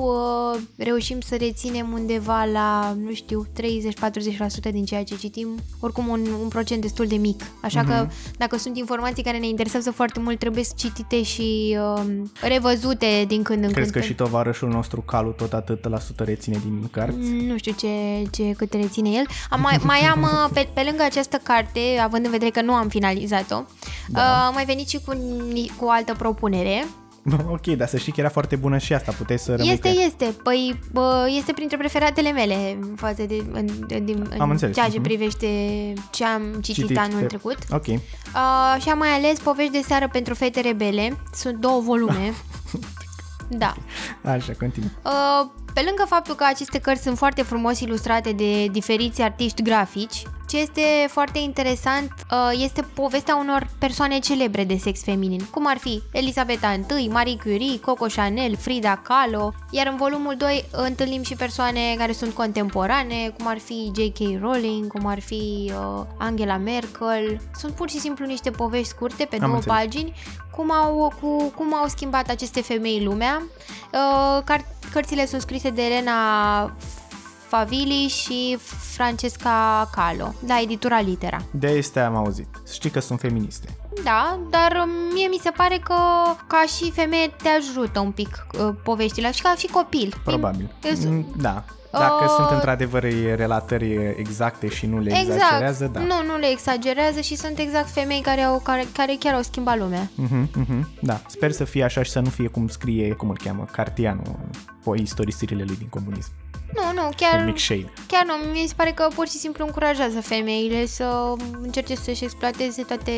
[0.54, 5.48] uh, reușim să reținem undeva la, nu știu, 30-40% din ceea ce citim,
[5.80, 7.42] oricum un, un procent destul de mic.
[7.62, 8.12] Așa că Mhm.
[8.38, 12.02] dacă sunt informații care ne interesează foarte mult, trebuie să citite și uh,
[12.42, 14.02] revăzute din când în Crezi când.
[14.04, 17.30] că și tovarășul nostru, Calu, tot atât la sută reține din cărți?
[17.46, 17.88] Nu știu ce,
[18.32, 19.24] ce cât reține el.
[19.50, 22.72] Am, mai, mai am, uh, pe, pe lângă această carte, având în vedere că nu
[22.74, 23.62] am finalizat-o,
[24.08, 24.20] da.
[24.20, 25.12] uh, am mai venit și cu,
[25.52, 26.86] ni- cu o altă propunere.
[27.56, 29.96] ok, dar să știi că era foarte bună și asta, puteai să rămâi Este, cu
[29.98, 30.04] ea.
[30.04, 30.24] este.
[30.42, 34.74] Păi bă, este printre preferatele mele în față de în, în, în, Am în înțeles,
[34.74, 35.02] ceea ce mhm.
[35.02, 35.46] privește
[36.10, 37.58] ce am citit, Citit anul pe- trecut.
[37.70, 37.86] Ok.
[37.86, 41.16] Uh, și am mai ales Povești de seară pentru fete rebele.
[41.34, 42.32] Sunt două volume.
[43.48, 43.74] da.
[44.24, 44.88] Așa, continuă.
[45.04, 50.22] Uh, pe lângă faptul că aceste cărți sunt foarte frumos ilustrate de diferiți artiști grafici,
[50.48, 55.76] ce este foarte interesant uh, este povestea unor persoane celebre de sex feminin, cum ar
[55.76, 61.34] fi Elisabeta I, Marie Curie, Coco Chanel, Frida Kahlo, iar în volumul 2 întâlnim și
[61.34, 64.40] persoane care sunt contemporane, cum ar fi J.K.
[64.40, 67.40] Rowling, cum ar fi uh, Angela Merkel.
[67.54, 69.76] Sunt pur și simplu niște povești scurte pe Am două înțeles.
[69.76, 70.14] pagini
[70.58, 73.42] cum au, cu, cum au schimbat aceste femei lumea.
[73.92, 76.14] Uh, car- cărțile sunt scrise de Elena
[77.48, 78.58] Favili și
[78.94, 81.38] Francesca Calo, la editura Litera.
[81.50, 82.48] De este am auzit.
[82.72, 83.76] Știi că sunt feministe.
[84.04, 85.94] Da, dar um, mie mi se pare că
[86.46, 90.20] ca și femeie te ajută un pic uh, poveștile și ca și copil.
[90.24, 90.74] Probabil.
[90.82, 91.64] Eu sunt- Mm, Da.
[91.90, 93.02] Dacă Uh, sunt într-adevăr
[93.36, 95.92] relatări exacte și nu le exagerează, exact.
[95.92, 96.14] da.
[96.14, 99.78] Nu, nu le exagerează și sunt exact femei care, au, care, care chiar au schimbat
[99.78, 100.10] lumea.
[100.14, 103.36] Mhm, mhm, Da, sper să fie așa și să nu fie cum scrie, cum îl
[103.44, 104.38] cheamă, Cartianu,
[104.84, 106.30] pe istorisirile lui din comunism.
[106.74, 107.44] Nu, nu, Un chiar...
[107.44, 107.92] mic shade.
[108.06, 112.82] Chiar nu, mi se pare că pur și simplu încurajează femeile să încerce să-și exploateze
[112.82, 113.12] toate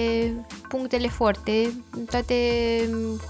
[0.68, 1.70] punctele forte,
[2.10, 2.34] toate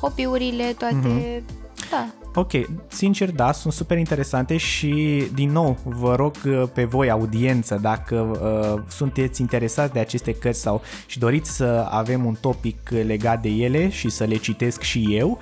[0.01, 1.43] hobby-urile, toate...
[1.91, 2.07] Da.
[2.35, 2.51] Ok,
[2.89, 8.17] sincer, da, sunt super interesante și, din nou, vă rog uh, pe voi, audiență, dacă
[8.17, 13.49] uh, sunteți interesați de aceste cărți sau și doriți să avem un topic legat de
[13.49, 15.39] ele și să le citesc și eu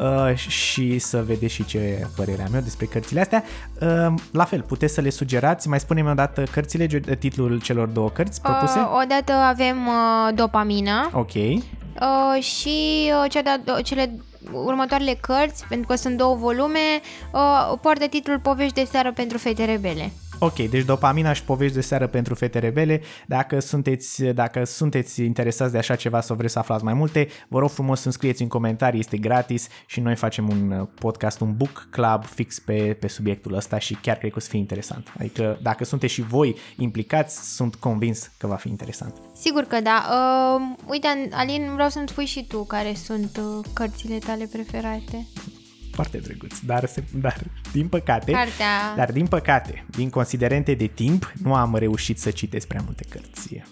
[0.00, 3.44] uh, și să vedeți și ce părere am eu despre cărțile astea,
[3.80, 5.68] uh, la fel, puteți să le sugerați.
[5.68, 8.78] Mai spunem o dată cărțile, ge- titlul celor două cărți propuse?
[8.78, 14.14] Uh, odată avem uh, dopamina Ok, uh, și uh, cea de cele
[14.52, 17.00] următoarele cărți, pentru că sunt două volume,
[17.32, 20.12] uh, poartă titlul Povești de seară pentru fete rebele.
[20.44, 23.00] Ok, deci dopamina și povești de seară pentru fete rebele.
[23.26, 27.58] Dacă sunteți, dacă sunteți interesați de așa ceva sau vreți să aflați mai multe, vă
[27.58, 31.56] rog frumos să scrieți în comentarii, este gratis și noi facem un uh, podcast, un
[31.56, 35.12] book club fix pe, pe subiectul ăsta și chiar cred că o să fie interesant.
[35.18, 39.14] Adică dacă sunteți și voi implicați, sunt convins că va fi interesant.
[39.34, 40.06] Sigur că da.
[40.10, 45.26] Uh, uite, Alin, vreau să-mi spui și tu care sunt uh, cărțile tale preferate.
[45.92, 47.40] Foarte drăguț, dar, se, dar
[47.72, 48.94] din păcate, Cartea.
[48.96, 53.62] dar din păcate, din considerente de timp, nu am reușit să citesc prea multe cărți.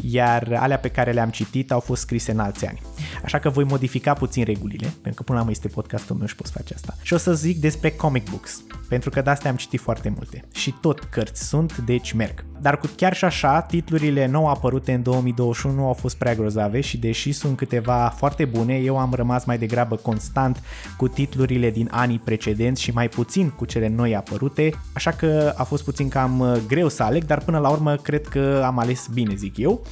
[0.00, 2.80] Iar alea pe care le-am citit au fost scrise în alți ani.
[3.24, 6.34] Așa că voi modifica puțin regulile, pentru că până la urmă este podcastul meu și
[6.34, 6.96] pot face asta.
[7.02, 10.44] Și o să zic despre comic books, pentru că de astea am citit foarte multe.
[10.54, 12.44] Și tot cărți sunt, deci merg.
[12.60, 16.98] Dar cu chiar și așa, titlurile nou apărute în 2021 au fost prea grozave și
[16.98, 20.62] deși sunt câteva foarte bune, eu am rămas mai degrabă constant
[20.96, 25.62] cu titlurile din anii precedenți și mai puțin cu cele noi apărute, așa că a
[25.62, 29.06] fost puțin cam uh, greu să aleg, dar până la urmă cred că am ales
[29.12, 29.82] bine, zic eu.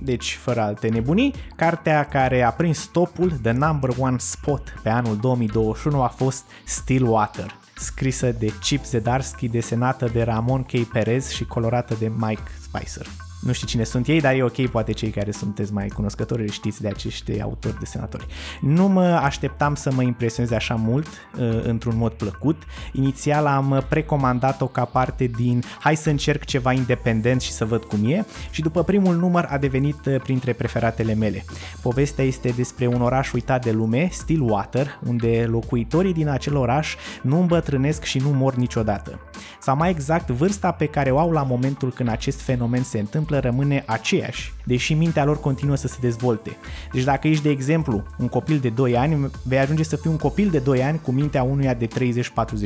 [0.00, 5.16] Deci, fără alte nebunii, cartea care a prins topul The Number One Spot pe anul
[5.16, 10.84] 2021 a fost Stillwater, scrisă de Chip Zdarsky, desenată de Ramon K.
[10.92, 13.06] Perez și colorată de Mike Spicer.
[13.44, 16.82] Nu știu cine sunt ei, dar e ok, poate cei care sunteți mai cunoscători știți
[16.82, 18.26] de acești autori desenatori.
[18.60, 22.62] Nu mă așteptam să mă impresioneze așa mult, uh, într-un mod plăcut.
[22.92, 28.10] Inițial am precomandat-o ca parte din hai să încerc ceva independent și să văd cum
[28.10, 31.44] e și după primul număr a devenit uh, printre preferatele mele.
[31.82, 37.40] Povestea este despre un oraș uitat de lume, Stillwater, unde locuitorii din acel oraș nu
[37.40, 39.18] îmbătrânesc și nu mor niciodată.
[39.60, 43.33] Sau mai exact, vârsta pe care o au la momentul când acest fenomen se întâmplă
[43.38, 46.56] rămâne aceeași, deși mintea lor continuă să se dezvolte.
[46.92, 50.16] Deci dacă ești, de exemplu, un copil de 2 ani, vei ajunge să fii un
[50.16, 51.90] copil de 2 ani cu mintea unuia de 30-40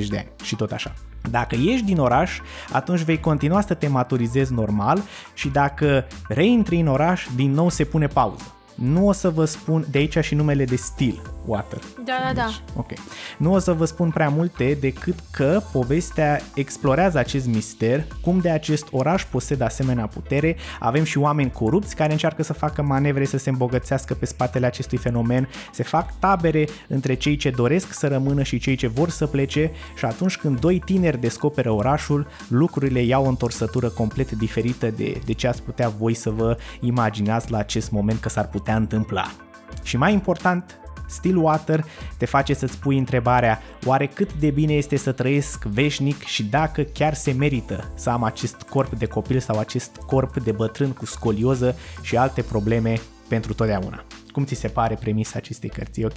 [0.08, 0.94] de ani și tot așa.
[1.30, 2.38] Dacă ieși din oraș,
[2.72, 5.02] atunci vei continua să te maturizezi normal
[5.34, 8.57] și dacă reintri în oraș, din nou se pune pauză.
[8.78, 11.78] Nu o să vă spun, de aici și numele de stil, Water.
[12.04, 12.44] Da, da, da.
[12.44, 12.90] Deci, ok.
[13.38, 18.50] Nu o să vă spun prea multe decât că povestea explorează acest mister, cum de
[18.50, 23.38] acest oraș posedă asemenea putere, avem și oameni corupți care încearcă să facă manevre să
[23.38, 28.42] se îmbogățească pe spatele acestui fenomen, se fac tabere între cei ce doresc să rămână
[28.42, 33.24] și cei ce vor să plece și atunci când doi tineri descoperă orașul, lucrurile iau
[33.24, 37.90] o întorsătură complet diferită de, de ce ați putea voi să vă imaginați la acest
[37.90, 39.30] moment că s-ar putea întâmpla.
[39.82, 41.84] Și mai important, Stillwater
[42.16, 46.82] te face să-ți pui întrebarea oare cât de bine este să trăiesc veșnic și dacă
[46.82, 51.06] chiar se merită să am acest corp de copil sau acest corp de bătrân cu
[51.06, 54.04] scolioză și alte probleme pentru totdeauna.
[54.32, 56.16] Cum ți se pare premisa acestei cărți, ok?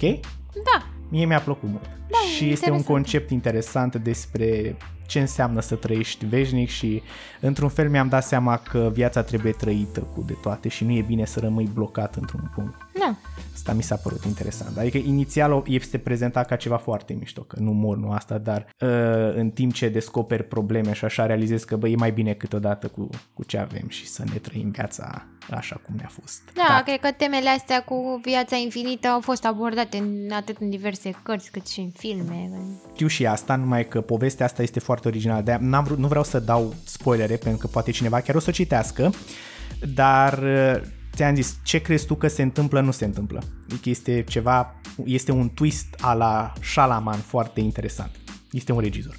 [0.52, 0.86] Da.
[1.08, 1.84] Mie mi-a plăcut mult.
[1.84, 4.76] Da, și este un concept interesant despre
[5.12, 7.02] ce înseamnă să trăiești veșnic și
[7.40, 11.04] într-un fel mi-am dat seama că viața trebuie trăită cu de toate și nu e
[11.06, 12.74] bine să rămâi blocat într-un punct.
[13.06, 13.16] Nu.
[13.54, 14.76] Asta mi s-a părut interesant.
[14.76, 19.34] Adică inițial este prezentat ca ceva foarte mișto, că nu mor, nu asta, dar uh,
[19.34, 23.08] în timp ce descoperi probleme și așa realizezi că bă, e mai bine câteodată cu,
[23.34, 26.42] cu ce avem și să ne trăim viața așa cum ne-a fost.
[26.54, 30.70] Da, da, cred că temele astea cu viața infinită au fost abordate în, atât în
[30.70, 32.50] diverse cărți cât și în filme.
[32.94, 36.24] Știu și asta, numai că povestea asta este foarte originală, de n-am vrut, nu vreau
[36.24, 39.12] să dau spoilere pentru că poate cineva chiar o să o citească,
[39.94, 40.44] dar
[41.14, 43.42] ți-am zis, ce crezi tu că se întâmplă, nu se întâmplă.
[43.64, 48.10] Adică este ceva, este un twist a la Shalaman foarte interesant.
[48.50, 49.16] Este un regizor.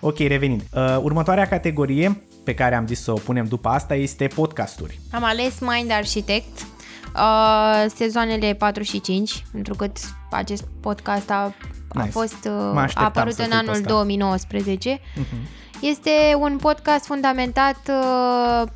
[0.00, 0.62] Ok, revenind.
[0.72, 5.00] Uh, următoarea categorie pe care am zis să o punem după asta este podcasturi.
[5.10, 6.66] Am ales Mind Architect,
[7.14, 9.90] uh, sezoanele 4 și 5, pentru că
[10.30, 11.54] acest podcast a, a
[11.94, 12.10] nice.
[12.10, 14.98] fost uh, a apărut în anul 2019.
[14.98, 15.16] Uh-huh.
[15.16, 15.48] Mhm.
[15.80, 18.70] Este un podcast fundamentat uh,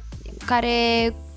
[0.44, 0.68] care
[1.12, 1.27] Uh,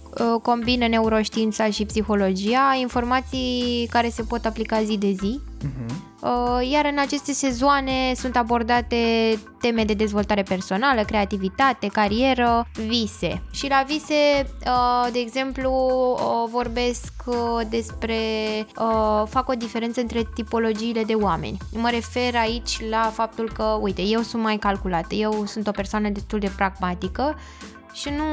[0.41, 5.39] combină neuroștiința și psihologia, informații care se pot aplica zi de zi.
[5.61, 6.11] Uh-huh.
[6.71, 8.95] Iar în aceste sezoane sunt abordate
[9.59, 13.41] teme de dezvoltare personală, creativitate, carieră, vise.
[13.51, 14.13] Și la vise,
[14.65, 15.71] uh, de exemplu,
[16.51, 17.13] vorbesc
[17.69, 18.17] despre.
[19.25, 21.57] fac o diferență între tipologiile de oameni.
[21.73, 26.09] Mă refer aici la faptul că, uite, eu sunt mai calculată, eu sunt o persoană
[26.09, 27.35] destul de pragmatică
[27.93, 28.23] și nu...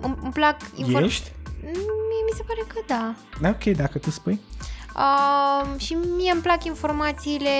[0.00, 0.56] Îmi, îmi plac...
[0.74, 1.04] Inform...
[1.04, 1.32] Ești?
[1.62, 3.14] Mie mi se pare că da.
[3.48, 4.40] Ok, dacă tu spui.
[4.96, 7.50] Uh, și mie îmi plac informațiile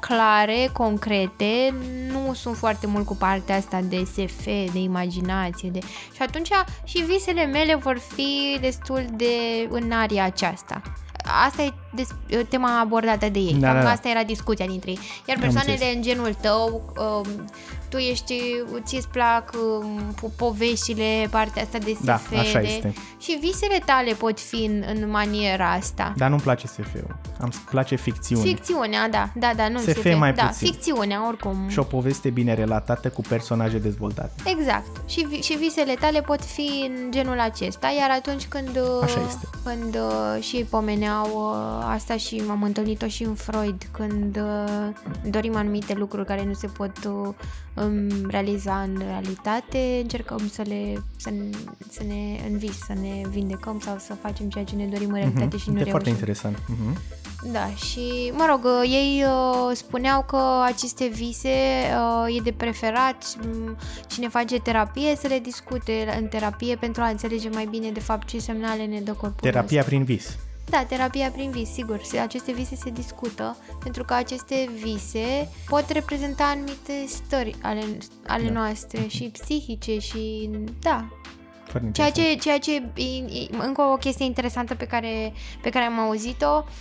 [0.00, 1.74] clare, concrete,
[2.10, 5.78] nu sunt foarte mult cu partea asta de SF, de imaginație, de...
[6.14, 6.50] și atunci
[6.84, 10.82] și visele mele vor fi destul de în aria aceasta
[11.24, 13.56] asta e des- tema abordată de ei.
[13.60, 13.90] Da, da, da.
[13.90, 14.98] Asta era discuția dintre ei.
[15.28, 16.82] Iar persoanele în genul tău,
[17.24, 17.44] um,
[17.88, 18.34] tu ești,
[18.82, 19.50] ți-ți plac
[19.80, 22.04] um, poveștile, partea asta de SF.
[22.04, 22.92] Da, așa este.
[23.18, 26.12] Și visele tale pot fi în, în maniera asta.
[26.16, 27.16] Dar nu-mi place SF-ul.
[27.38, 28.44] Îmi place ficțiunea.
[28.44, 29.28] Ficțiunea, da.
[29.34, 29.88] Da, da, nu SF.
[29.98, 30.66] SF mai da, puțin.
[30.72, 31.68] ficțiunea, oricum.
[31.68, 34.30] Și o poveste bine relatată cu personaje dezvoltate.
[34.44, 35.10] Exact.
[35.10, 39.48] Și, și visele tale pot fi în genul acesta, iar atunci când, Așa este.
[39.64, 44.88] când uh, și ei pomeneau uh, asta și m-am întâlnit-o și în Freud, când uh,
[45.30, 46.92] dorim anumite lucruri care nu se pot
[48.28, 51.30] realiza în realitate, încercăm să le să,
[51.90, 55.14] să ne în vis, să ne vindecăm sau să facem ceea ce ne dorim în
[55.14, 55.60] realitate uh-huh.
[55.60, 55.90] și nu e reușim.
[55.90, 56.56] foarte interesant.
[56.56, 57.20] Uh-huh.
[57.52, 63.76] Da, și mă rog, ei uh, spuneau că aceste vise uh, e de preferat um,
[64.06, 68.26] cine face terapie să le discute în terapie pentru a înțelege mai bine de fapt
[68.26, 69.90] ce semnale ne dă corpul Terapia ăsta.
[69.90, 70.36] prin vis.
[70.64, 72.00] Da, terapia prin vis, sigur.
[72.22, 77.82] Aceste vise se discută pentru că aceste vise pot reprezenta anumite stări ale,
[78.26, 78.50] ale da.
[78.50, 81.08] noastre și psihice și da.
[81.66, 82.40] Foarte Ceea interesant.
[82.40, 86.64] ce, ceea ce e- e- încă o chestie interesantă pe care, pe care am auzit-o
[86.64, 86.72] uh,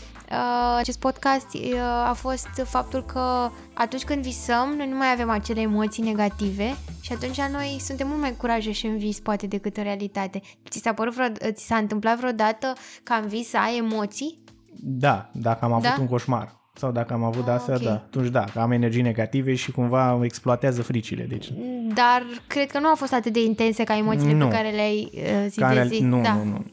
[0.78, 5.62] acest podcast uh, a fost faptul că atunci când visăm, noi nu mai avem acele
[5.62, 10.42] emoții negative și atunci noi suntem mult mai curajoși în vis, poate, decât în realitate.
[10.70, 14.40] Ți s-a, părut vreo, ți s-a întâmplat vreodată ca în vis să ai emoții?
[14.84, 15.98] Da, dacă am avut Da?
[16.00, 17.82] un coșmar sau dacă am avut Ah, astea, ok.
[17.82, 17.92] da.
[17.92, 21.24] Atunci da, că am energii negative și cumva exploatează fricile.
[21.24, 21.52] Deci,
[21.94, 24.48] Dar cred că nu au fost atât de intense ca emoțiile Nu.
[24.48, 26.02] pe care le-ai uh, zi ca în de real- zi.
[26.04, 26.34] nu, da.
[26.34, 26.66] nu, nu, nu.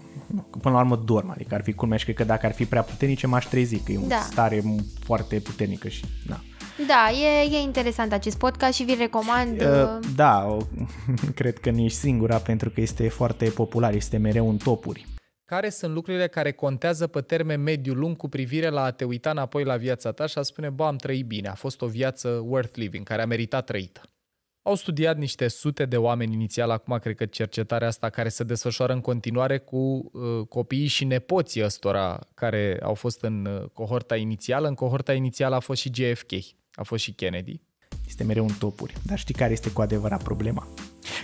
[0.59, 2.65] Că Până la urmă dorm, adică ar fi culmea și cred că dacă ar fi
[2.65, 4.17] prea puternice m-aș trezi, că e o Da.
[4.17, 4.63] stare
[5.05, 6.41] foarte puternică și da.
[6.87, 9.61] Da, e, e interesant acest podcast și vi recomand.
[9.61, 10.57] Uh, Uh, da, o,
[11.35, 15.07] cred că nu ești singura pentru că este foarte popular, este mereu în topuri.
[15.45, 19.31] Care sunt lucrurile care contează pe termen mediu lung cu privire la a te uita
[19.31, 22.29] înapoi la viața ta și a spune, bă, am trăit bine, a fost o viață
[22.29, 24.01] worth living, care a meritat trăită.
[24.69, 28.93] Au studiat niște sute de oameni inițial, acum cred că cercetarea asta care se desfășoară
[28.93, 34.69] în continuare cu uh, copiii și nepoții ăstora care au fost în uh, cohorta inițială.
[34.69, 36.33] În cohorta inițială a fost și JFK,
[36.73, 37.61] a fost și Kennedy.
[38.07, 38.95] Este mereu în topuri.
[39.03, 40.69] Dar știi care este cu adevărat problema?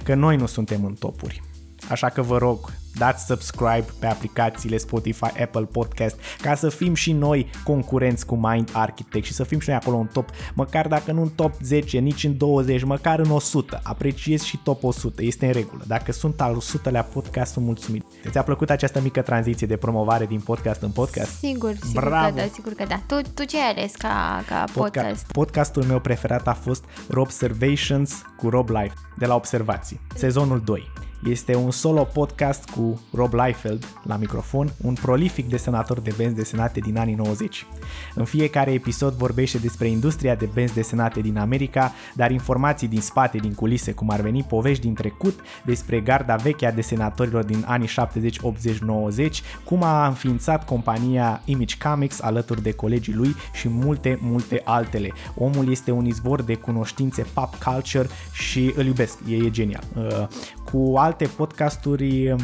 [0.04, 1.42] Că noi nu suntem în topuri.
[1.90, 7.12] Așa că vă rog, dați subscribe pe aplicațiile Spotify, Apple Podcast, ca să fim și
[7.12, 11.12] noi concurenți cu Mind Architect și să fim și noi acolo în top, măcar dacă
[11.12, 13.80] nu în top 10, nici în 20, măcar în 100.
[13.82, 15.82] Apreciez și top 100, este în regulă.
[15.86, 18.04] Dacă sunt al 100-lea podcast, sunt mulțumit.
[18.30, 21.38] Ți-a plăcut această mică tranziție de promovare din podcast în podcast?
[21.38, 22.34] sigur, sigur Bravo!
[22.34, 23.00] că da, sigur că da.
[23.06, 24.74] Tu, tu ce ai ales ca, ca Podcast.
[24.74, 25.32] podcast?
[25.32, 31.03] Podcastul meu preferat a fost Rob Observations cu Rob Life, de la Observații, sezonul 2.
[31.28, 36.80] Este un solo podcast cu Rob Liefeld la microfon, un prolific desenator de benzi desenate
[36.80, 37.66] din anii 90.
[38.14, 43.38] În fiecare episod vorbește despre industria de benzi desenate din America, dar informații din spate,
[43.38, 47.86] din culise, cum ar veni povești din trecut, despre garda veche a desenatorilor din anii
[47.86, 54.18] 70, 80, 90, cum a înființat compania Image Comics alături de colegii lui și multe,
[54.20, 55.12] multe altele.
[55.34, 59.84] Omul este un izvor de cunoștințe pop culture și îl iubesc, e, e genial.
[59.96, 60.26] Uh,
[60.72, 62.40] Cu alte podcasturi uh,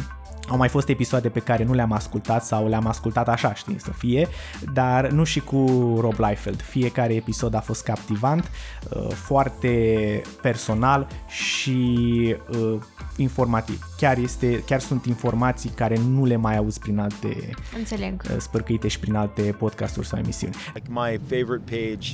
[0.49, 3.91] au mai fost episoade pe care nu le-am ascultat sau le-am ascultat așa, știi, să
[3.91, 4.27] fie,
[4.73, 5.57] dar nu și cu
[5.99, 6.61] Rob Liefeld.
[6.61, 8.49] Fiecare episod a fost captivant,
[8.95, 12.79] uh, foarte personal și uh,
[13.17, 13.87] informativ.
[13.97, 18.21] Chiar, este, chiar sunt informații care nu le mai auzi prin alte Înțeleg.
[18.29, 20.55] uh, spărcăite și prin alte podcasturi sau emisiuni.
[20.73, 22.07] Like my favorite page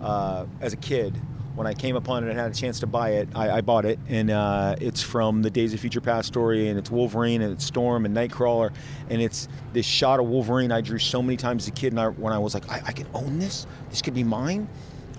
[0.00, 1.12] uh, as a kid,
[1.58, 3.84] when I came upon it and had a chance to buy it, I, I bought
[3.84, 7.52] it, and uh, it's from the Days of Future Past story, and it's Wolverine and
[7.52, 8.72] it's Storm and Nightcrawler,
[9.10, 11.98] and it's this shot of Wolverine I drew so many times as a kid, and
[11.98, 14.68] I, when I was like, I, I can own this, this could be mine.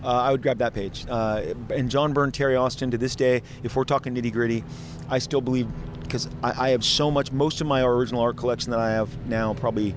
[0.02, 1.06] Uh, I would grab that page.
[1.10, 4.64] Uh, and John Byrne, Terry Austin, to this day, if we're talking nitty gritty,
[5.10, 5.68] I still believe
[6.04, 7.34] because I, I have so much.
[7.34, 9.94] Most of my original art collection that I have now, probably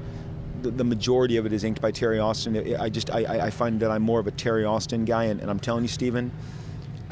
[0.62, 2.52] the, the majority of it is inked by Terry Austin.
[2.86, 5.40] I just I, I- I find that I'm more of a Terry Austin guy, and,
[5.42, 6.30] and I'm telling you, Stephen,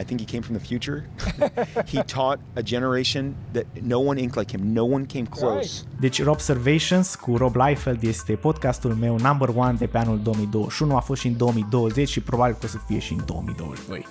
[0.00, 0.98] I think he came from the future.
[1.92, 4.62] he taught a generation that no one inked like him.
[4.72, 5.84] No one came close.
[6.00, 10.96] Deci Rob Observations cu Rob Liefeld este podcastul meu number one de pe anul 2021,
[10.96, 14.06] a fost și în 2020 și probabil că o să fie și în 2022.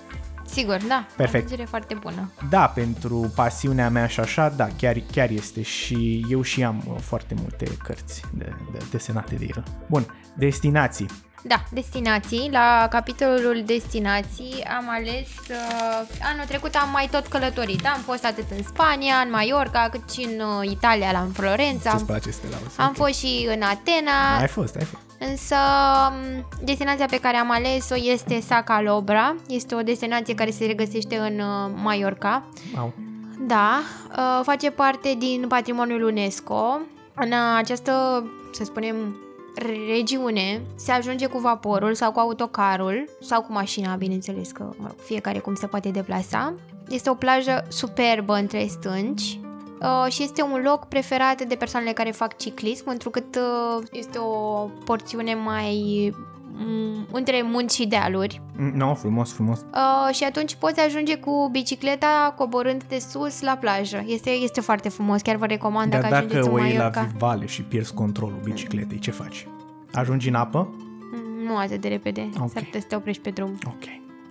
[0.50, 1.06] Sigur, da.
[1.16, 1.44] Perfect.
[1.44, 2.32] O alegere foarte bună.
[2.48, 6.94] Da, pentru pasiunea mea și așa, da, chiar, chiar este și eu și am uh,
[7.00, 9.62] foarte multe cărți de, de, desenate de el.
[9.88, 11.06] Bun, destinații.
[11.42, 12.48] Da, destinații.
[12.52, 15.28] La capitolul destinații am ales...
[15.50, 17.86] Uh, anul trecut am mai tot călătorit.
[17.86, 21.90] Am fost atât în Spania, în Mallorca, cât și în uh, Italia, la în Florența.
[21.90, 22.78] Ce-ți Am, place să te lauzi?
[22.80, 22.96] am Ok.
[22.96, 24.38] fost și în Atena.
[24.40, 25.02] Ai fost, ai fost.
[25.30, 25.54] Însă
[26.10, 29.34] m, destinația pe care am ales-o este Sacalobra.
[29.48, 32.44] Este o destinație care se regăsește în uh, Mallorca.
[32.78, 32.92] Au.
[33.46, 33.80] Da,
[34.16, 36.78] uh, face parte din patrimoniul UNESCO.
[37.14, 39.16] În această, să spunem,
[39.54, 44.96] regiune se ajunge cu vaporul sau cu autocarul sau cu mașina, bineînțeles că mă rog,
[45.04, 46.54] fiecare cum se poate deplasa.
[46.88, 49.40] Este o plajă superbă între stânci
[49.80, 54.68] uh, și este un loc preferat de persoanele care fac ciclism, întrucât uh, este o
[54.84, 56.29] porțiune mai mm,
[57.12, 58.40] între munți și dealuri.
[58.58, 59.58] Mm, No, frumos, frumos.
[59.58, 64.04] Uh, și atunci poți ajunge cu bicicleta coborând de sus la plajă.
[64.06, 66.82] Este, este foarte frumos, chiar vă recomand Dar dacă ajungeți dacă în o iei la
[66.82, 67.08] Mallorca.
[67.18, 69.46] vale și pierzi controlul bicicletei, ce faci?
[69.92, 70.68] Ajungi în apă?
[71.12, 72.50] Mm, Nu atât de repede, Ok.
[72.52, 73.58] s-ar putea să te oprești pe drum.
[73.66, 73.84] Ok.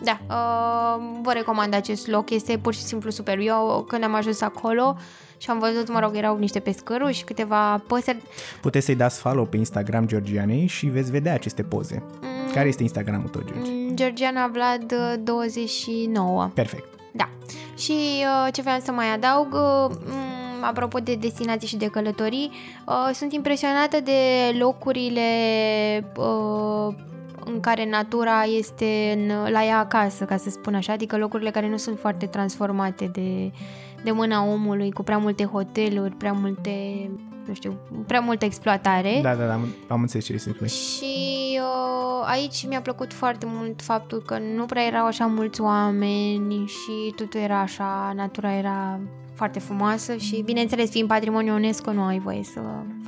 [0.03, 3.38] Da, uh, vă recomand acest loc, este pur și simplu super.
[3.39, 4.97] Eu când am ajuns acolo
[5.42, 8.22] și am văzut, mă rog, erau niște pescăruși, câteva păsări.
[8.62, 12.04] Puteți să-i dați follow pe Instagram Georgianei și veți vedea aceste poze.
[12.22, 12.52] Mm.
[12.54, 13.72] Care este Instagramul tău, George?
[13.72, 16.52] Mm, Georgiana Vlad uh, 29.
[16.54, 16.88] Perfect.
[17.12, 17.30] Da.
[17.78, 22.52] Și uh, ce vreau să mai adaug, uh, mm, apropo de destinații și de călătorii,
[22.86, 24.12] uh, sunt impresionată de
[24.58, 25.22] locurile
[26.18, 26.96] uh,
[27.46, 31.70] în care natura este în, la ea acasă, ca să spun așa, adică locurile care
[31.70, 33.52] nu sunt foarte transformate de,
[34.04, 37.10] de mâna omului, cu prea multe hoteluri, prea multe,
[37.45, 37.78] nu știu,
[38.08, 39.20] prea multă exploatare.
[39.22, 43.82] Da, da, da, am, am înțeles ce este Și uh, aici mi-a plăcut foarte mult
[43.82, 49.00] faptul că nu prea erau așa mulți oameni și totul era așa, natura era
[49.40, 52.60] foarte frumoasă și, bineînțeles, fiind patrimoniu UNESCO, nu ai voie să,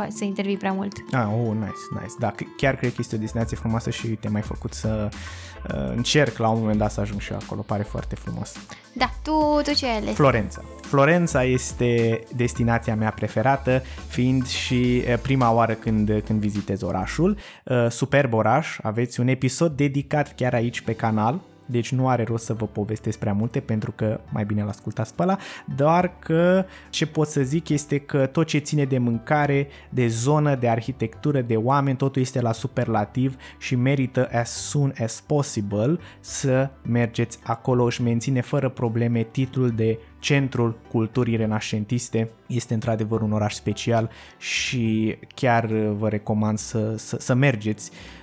[0.07, 0.93] să intervii prea mult.
[1.11, 2.13] Ah, oh, nice, nice.
[2.19, 6.37] Da, chiar cred că este o destinație frumoasă și te mai făcut să uh, încerc
[6.37, 7.61] la un moment dat să ajung și eu acolo.
[7.61, 8.53] Pare foarte frumos.
[8.93, 10.15] Da, tu, tu ce ai ales?
[10.15, 10.61] Florența.
[10.81, 17.37] Florența este destinația mea preferată, fiind și uh, prima oară când, când vizitez orașul.
[17.65, 22.45] Uh, superb oraș, aveți un episod dedicat chiar aici pe canal, deci nu are rost
[22.45, 25.37] să vă povestesc prea multe pentru că mai bine l-ascultați pe ăla,
[25.75, 30.55] doar că ce pot să zic este că tot ce ține de mâncare, de zonă,
[30.55, 36.69] de arhitectură, de oameni, totul este la superlativ și merită as soon as possible să
[36.81, 42.29] mergeți acolo, și menține fără probleme titlul de centrul culturii renașentiste.
[42.47, 45.65] Este într-adevăr un oraș special și chiar
[45.97, 48.20] vă recomand să, să, să mergeți Uh,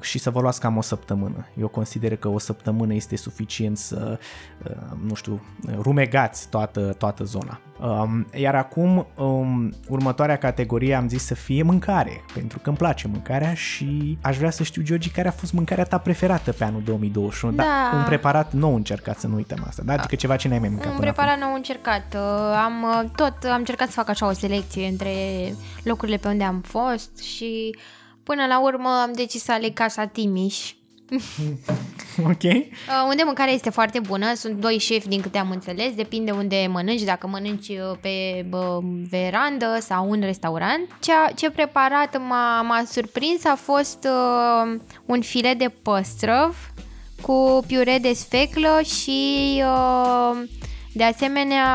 [0.00, 1.46] și să vă luați cam o săptămână.
[1.58, 4.18] Eu consider că o săptămână este suficient să,
[4.64, 4.76] uh,
[5.06, 5.42] nu știu,
[5.78, 7.60] rumegați toată, toată zona.
[7.82, 13.08] Um, iar acum, um, următoarea categorie am zis să fie mâncare, pentru că îmi place
[13.08, 16.82] mâncarea și aș vrea să știu, Georgi, care a fost mâncarea ta preferată pe anul
[16.84, 17.54] 2021.
[17.54, 17.62] Da.
[17.62, 19.92] da un preparat nou încercat, să nu uităm asta, da?
[19.92, 22.14] Adică ceva ce n-ai mai mâncat Un preparat nou încercat.
[22.14, 22.20] Uh,
[22.64, 25.14] am tot am încercat să fac așa o selecție între
[25.82, 27.76] locurile pe unde am fost și
[28.22, 30.72] Până la urmă am decis să aleg Casa Timiș.
[32.30, 32.42] ok.
[32.42, 36.66] Uh, unde mâncarea este foarte bună, sunt doi șefi din câte am înțeles, depinde unde
[36.70, 38.78] mănânci, dacă mănânci uh, pe uh,
[39.10, 40.80] verandă sau în restaurant.
[41.00, 46.56] Ceea ce preparat m-a, m-a surprins a fost uh, un filet de păstrăv
[47.22, 50.42] cu piure de sfeclă și uh,
[50.92, 51.66] de asemenea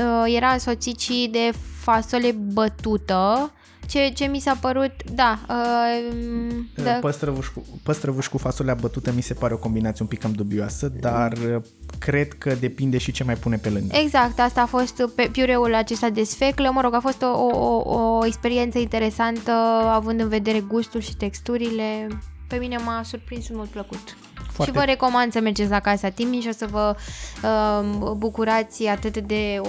[0.00, 1.50] uh, era însoțit și de
[1.82, 3.52] fasole bătută
[3.90, 6.90] ce, ce mi s-a părut, da, uh, da.
[6.90, 10.92] Păstrăvuș, cu, păstrăvuș cu fasolea bătută mi se pare o combinație un pic cam dubioasă,
[11.00, 11.62] dar uh,
[11.98, 13.96] cred că depinde și ce mai pune pe lângă.
[13.96, 17.90] Exact, asta a fost pe piureul acesta de sfeclă, mă rog, a fost o, o,
[17.98, 19.50] o experiență interesantă
[19.92, 22.08] având în vedere gustul și texturile.
[22.48, 24.16] Pe mine m-a surprins în mod plăcut.
[24.52, 24.72] Foarte...
[24.72, 26.96] Și vă recomand să mergeți la Casa Timiș, o să vă
[27.42, 29.68] uh, bucurați atât de o,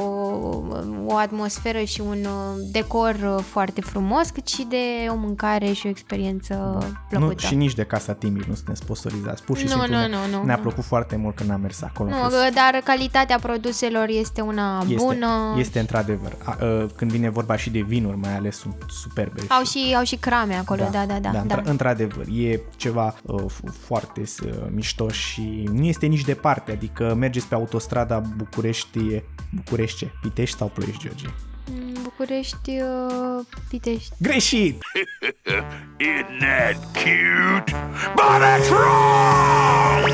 [1.05, 5.89] o atmosferă și un uh, decor foarte frumos, cât și de o mâncare și o
[5.89, 7.33] experiență plăcută.
[7.33, 10.37] Nu, și nici de Casa Timiș nu suntem sponsorizați, pur și nu, simplu nu, nu,
[10.37, 10.61] nu, ne-a nu.
[10.61, 12.09] plăcut foarte mult când am mers acolo.
[12.09, 15.55] Nu, dar calitatea produselor este una este, bună.
[15.57, 16.37] Este într-adevăr.
[16.95, 19.41] Când vine vorba și de vinuri, mai ales sunt superbe.
[19.47, 21.29] Au și, au și crame acolo, da, da, da.
[21.29, 21.61] da, da.
[21.63, 23.43] Într-adevăr, e ceva uh,
[23.79, 29.23] foarte uh, mișto și nu este nici departe, adică mergeți pe autostrada București,
[29.55, 30.11] București ce?
[30.21, 31.25] Pitești sau Ploiești, George?
[31.71, 34.13] Mm, București, uh, Pitești.
[34.19, 34.81] Greșit!
[35.99, 37.75] Isn't that cute?
[38.15, 40.11] But it's wrong!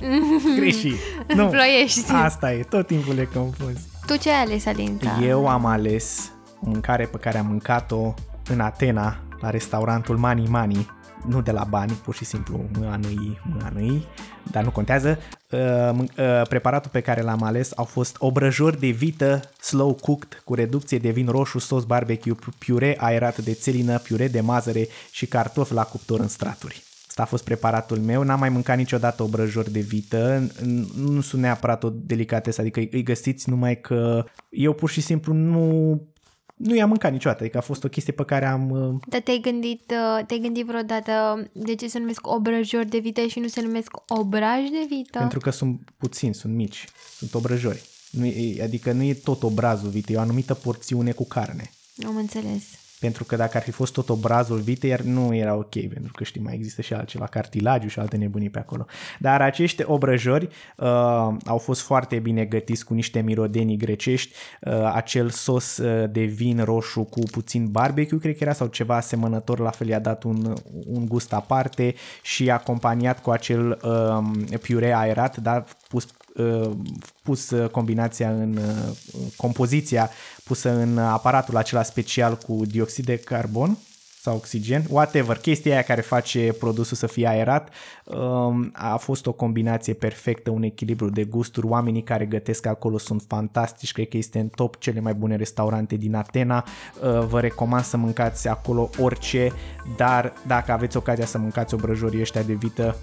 [0.60, 0.96] Greșit.
[1.34, 2.12] Nu, Ploiești.
[2.12, 3.78] Asta e, tot timpul le confuz.
[4.06, 5.18] Tu ce ai ales, Alinta?
[5.22, 8.14] Eu am ales o mâncare pe care am mâncat-o
[8.48, 10.86] în Atena, la restaurantul Mani Mani,
[11.28, 13.08] nu de la bani, pur și simplu mâna nu
[13.42, 14.04] mâna nu
[14.50, 15.18] dar nu contează.
[15.50, 20.54] Uh, uh, preparatul pe care l-am ales au fost obrăjori de vită slow cooked cu
[20.54, 25.72] reducție de vin roșu, sos barbecue, piure aerat de țelină, piure de mazăre și cartofi
[25.72, 26.82] la cuptor în straturi.
[27.08, 30.50] Asta a fost preparatul meu, n-am mai mâncat niciodată obrăjori de vită,
[30.96, 36.00] nu sunt neapărat o delicatesă, adică îi găsiți numai că eu pur și simplu nu
[36.56, 38.70] nu i-am mâncat niciodată, adică a fost o chestie pe care am...
[38.70, 41.12] Uh, Dar te-ai gândit, uh, te-ai gândit vreodată
[41.52, 45.18] de ce se numesc obrăjori de vită și nu se numesc obraj de vită?
[45.18, 46.84] Pentru că sunt puțini, sunt mici,
[47.16, 47.82] sunt obrăjori.
[48.10, 51.70] Nu e, adică nu e tot obrazul vitei, e o anumită porțiune cu carne.
[52.06, 52.62] Am înțeles
[53.00, 56.24] pentru că dacă ar fi fost tot obrazul vitei, iar nu era ok, pentru că
[56.24, 58.86] știi, mai există și altceva, cartilagiu și alte nebunii pe acolo.
[59.18, 60.86] Dar acești obrăjori uh,
[61.44, 66.64] au fost foarte bine gătiți cu niște mirodenii grecești, uh, acel sos uh, de vin
[66.64, 70.54] roșu cu puțin barbecue, cred că era, sau ceva asemănător, la fel i-a dat un,
[70.86, 76.06] un gust aparte și acompaniat cu acel uh, piure aerat, dar pus
[76.36, 76.70] Uh,
[77.22, 78.96] pus uh, combinația în uh,
[79.36, 80.10] compoziția
[80.44, 83.78] pusă în aparatul acela special cu dioxid de carbon
[84.26, 87.68] sau oxigen, whatever, chestia aia care face produsul să fie aerat,
[88.04, 93.24] um, a fost o combinație perfectă, un echilibru de gusturi, oamenii care gătesc acolo sunt
[93.28, 96.64] fantastici, cred că este în top cele mai bune restaurante din Atena,
[97.02, 99.52] uh, vă recomand să mâncați acolo orice,
[99.96, 102.96] dar dacă aveți ocazia să mâncați obrăjorii ăștia de vită,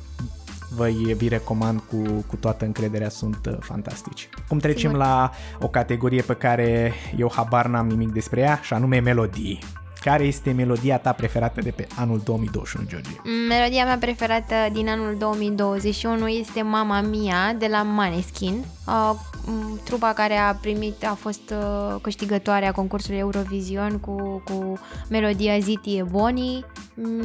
[0.76, 4.30] vă vi recomand cu, cu toată încrederea, sunt uh, fantastici.
[4.48, 5.06] Cum trecem Sigur.
[5.06, 9.60] la o categorie pe care eu habar n-am nimic despre ea, și anume melodii.
[10.04, 13.10] Care este melodia ta preferată de pe anul 2021, George?
[13.50, 19.12] Melodia mea preferată din anul 2021 este Mama Mia de la Maneskin, uh,
[19.46, 24.80] m, trupa care a primit, a fost uh, câștigătoarea concursului Eurovision cu, cu
[25.10, 26.66] melodia Ziti e Boni.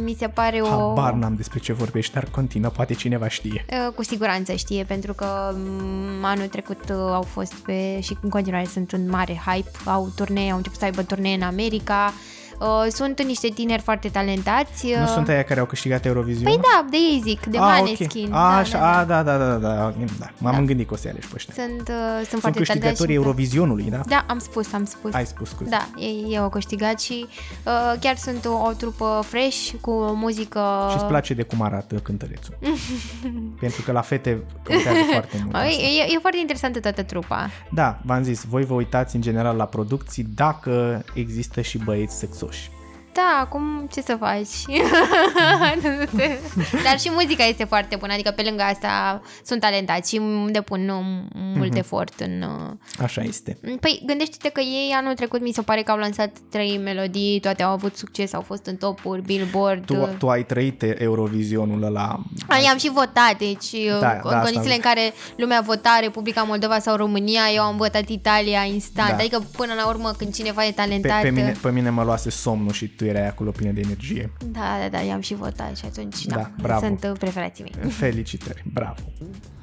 [0.02, 0.68] Mi se pare o...
[0.68, 3.64] Habar n-am despre ce vorbești, dar continuă, poate cineva știe.
[3.70, 8.28] Uh, Cu siguranță știe, pentru că mm, anul trecut uh, au fost pe și în
[8.28, 12.12] continuare sunt în mare hype, au turnee, au început să aibă turnee în America.
[12.60, 14.86] Uh, Sunt niște tineri foarte talentați.
[14.96, 16.42] Nu uh, sunt aia care au câștigat Eurovision?
[16.44, 18.24] Păi da, de ei zic, de ah, Maneskin.
[18.24, 18.30] ok.
[18.30, 18.98] Da, A, da, așa, da.
[18.98, 20.30] a, da, da, da, da, da, da.
[20.38, 20.62] M-am Da.
[20.62, 21.54] gândit că o să aleși pe ăștia.
[21.56, 22.66] Sunt, uh, sunt, Sunt foarte talentați.
[22.70, 24.00] câștigătorii și- Eurovizionului, da?
[24.06, 25.12] Da, am spus, am spus.
[25.14, 25.70] Ai spus, scuze.
[25.70, 27.26] Da, ei, ei au câștigat și
[27.64, 30.60] uh, chiar sunt o, o trupă fresh cu muzică...
[30.90, 32.58] Și îți place de cum arată cântărețul.
[33.60, 35.52] Pentru că la fete contează foarte mult.
[35.52, 35.70] Mă, asta.
[35.70, 37.50] e, e foarte interesantă toată trupa.
[37.70, 42.18] Da, v-am zis, voi vă uitați în general la producții dacă există și băieți
[42.48, 42.77] Satoshi.
[43.12, 44.48] Da, acum ce să faci?
[46.84, 50.98] Dar și muzica este foarte bună, adică pe lângă asta sunt talentați și depun uh,
[51.56, 51.78] mult Mhm.
[51.78, 52.42] efort în...
[52.42, 53.58] uh, Așa este.
[53.80, 57.62] Păi gândește-te că ei anul trecut mi se pare că au lansat trei melodii, toate
[57.62, 59.84] au avut succes, au fost în topuri, Billboard.
[59.84, 62.20] Tu, tu ai trăit Eurovizionul ăla.
[62.48, 65.98] Ai, am și votat, deci Da, da, da, în asta- condițiile în care lumea vota
[66.00, 69.08] Republica Moldova sau România, eu am votat Italia instant.
[69.08, 69.14] Da.
[69.14, 71.20] Adică până la urmă când cineva e Pe, talentat...
[71.20, 74.30] pe, mine, pe mine mă luase somnul și tu erai acolo plină de energie.
[74.44, 76.84] Da, da, da, i-am și votat și atunci Da, da, bravo.
[76.84, 77.90] sunt uh, preferații mei.
[78.04, 79.00] Felicitări, bravo.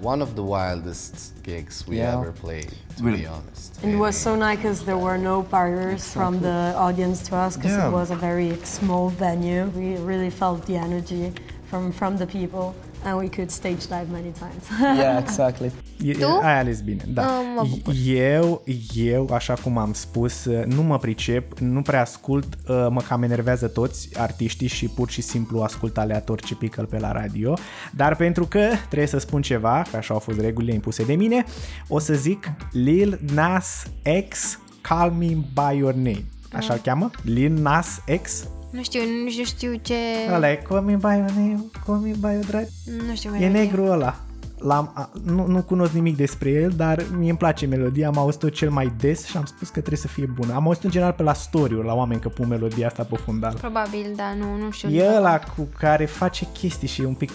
[0.01, 2.13] One of the wildest gigs we Yeah.
[2.13, 3.21] ever played, to Really?
[3.21, 3.75] be honest.
[3.83, 7.75] It was so nice because there were no barriers from the audience to us because
[7.77, 7.87] Yeah.
[7.87, 9.63] it was a very small venue.
[9.77, 11.31] We really felt the energy
[11.69, 12.73] from, from the people
[13.05, 14.97] and we could stage dive many times.
[14.99, 15.71] Yeah, exactly.
[16.03, 16.25] E, Tu?
[16.41, 17.21] ai ales bine, da.
[17.21, 17.93] Uh, mă bucur.
[18.05, 18.63] Eu,
[18.95, 23.67] eu, așa cum am spus, nu mă pricep, nu prea ascult, uh, mă cam enervează
[23.67, 27.53] toți artiștii și pur și simplu ascult aleator ce pică pe la radio,
[27.95, 31.43] dar pentru că trebuie să spun ceva, că așa au fost regulile impuse de mine,
[31.87, 33.83] o să zic Lil Nas
[34.29, 36.25] X Call Me By Your Name.
[36.53, 36.75] Așa Ah.
[36.75, 37.09] îl cheamă?
[37.23, 38.47] Lil Nas X?
[38.75, 39.93] Nu știu, nu știu, știu ce...
[40.33, 42.67] Ăla e Call Me By Your Name, Call Me By Your Drag.
[43.07, 43.59] Nu știu E melodie.
[43.61, 44.15] negru ăla.
[44.59, 48.49] L-am, a, nu, nu cunosc nimic despre el, dar mie îmi place melodia, am auzit-o
[48.49, 50.53] cel mai des și am spus că trebuie să fie bună.
[50.53, 53.53] Am auzit în general pe la story la oameni că pun melodia asta pe fundal.
[53.59, 54.89] Probabil, da, nu, nu știu.
[54.89, 57.31] E ăla cu care face chestii și e un pic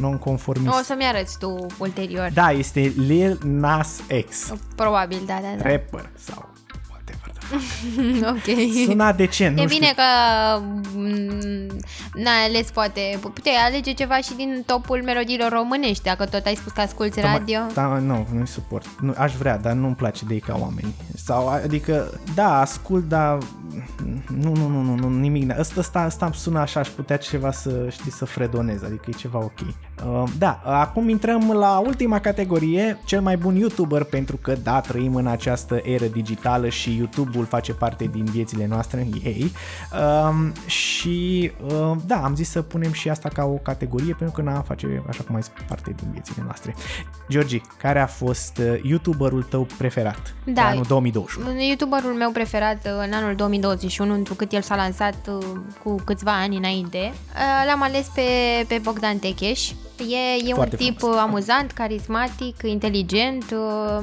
[0.00, 0.74] non-conformist.
[0.78, 2.30] O să-mi arăți tu ulterior.
[2.34, 5.70] Da, este Lil Nas X, Probabil, da, da, da.
[5.70, 6.48] rapper sau
[8.32, 8.58] ok.
[8.86, 9.96] Suna decent, E nu bine știu.
[9.96, 10.02] că
[10.94, 11.66] mm,
[12.14, 16.72] n-ai ales poate, puteai alege ceva și din topul melodiilor românești, dacă tot ai spus
[16.72, 17.60] că asculti radio.
[17.74, 18.86] Da, nu, nu-i suport.
[19.00, 20.94] Nu, aș vrea, dar nu-mi place de ei ca oameni.
[21.14, 23.38] Sau, adică, da, ascult, dar
[24.38, 25.58] nu, nu, nu, nu, nu nimic.
[25.58, 29.12] Ăsta, ăsta, ăsta îmi sună așa, aș putea ceva să, știi, să fredonez, adică e
[29.12, 29.58] ceva ok.
[30.06, 35.14] Uh, da, acum intrăm la ultima categorie, cel mai bun YouTuber, pentru că, da, trăim
[35.14, 39.52] în această eră digitală și YouTube-ul face parte din viețile noastre, ei.
[40.28, 44.50] Um, și, uh, da, am zis să punem și asta ca o categorie, pentru că
[44.50, 46.74] n-am face, așa cum ai spus, parte din viețile noastre.
[47.28, 50.62] Georgi, care a fost uh, YouTuberul tău preferat Da.
[50.62, 51.60] pe anul 2021?
[51.60, 55.44] YouTuberul meu preferat uh, în anul 2021, întrucât el s-a lansat uh,
[55.82, 58.22] cu câțiva ani înainte, uh, l-am ales pe,
[58.68, 59.70] pe Bogdan Techeș.
[59.98, 63.98] E, e un Foarte tip uh, amuzant, carismatic, inteligent, uh,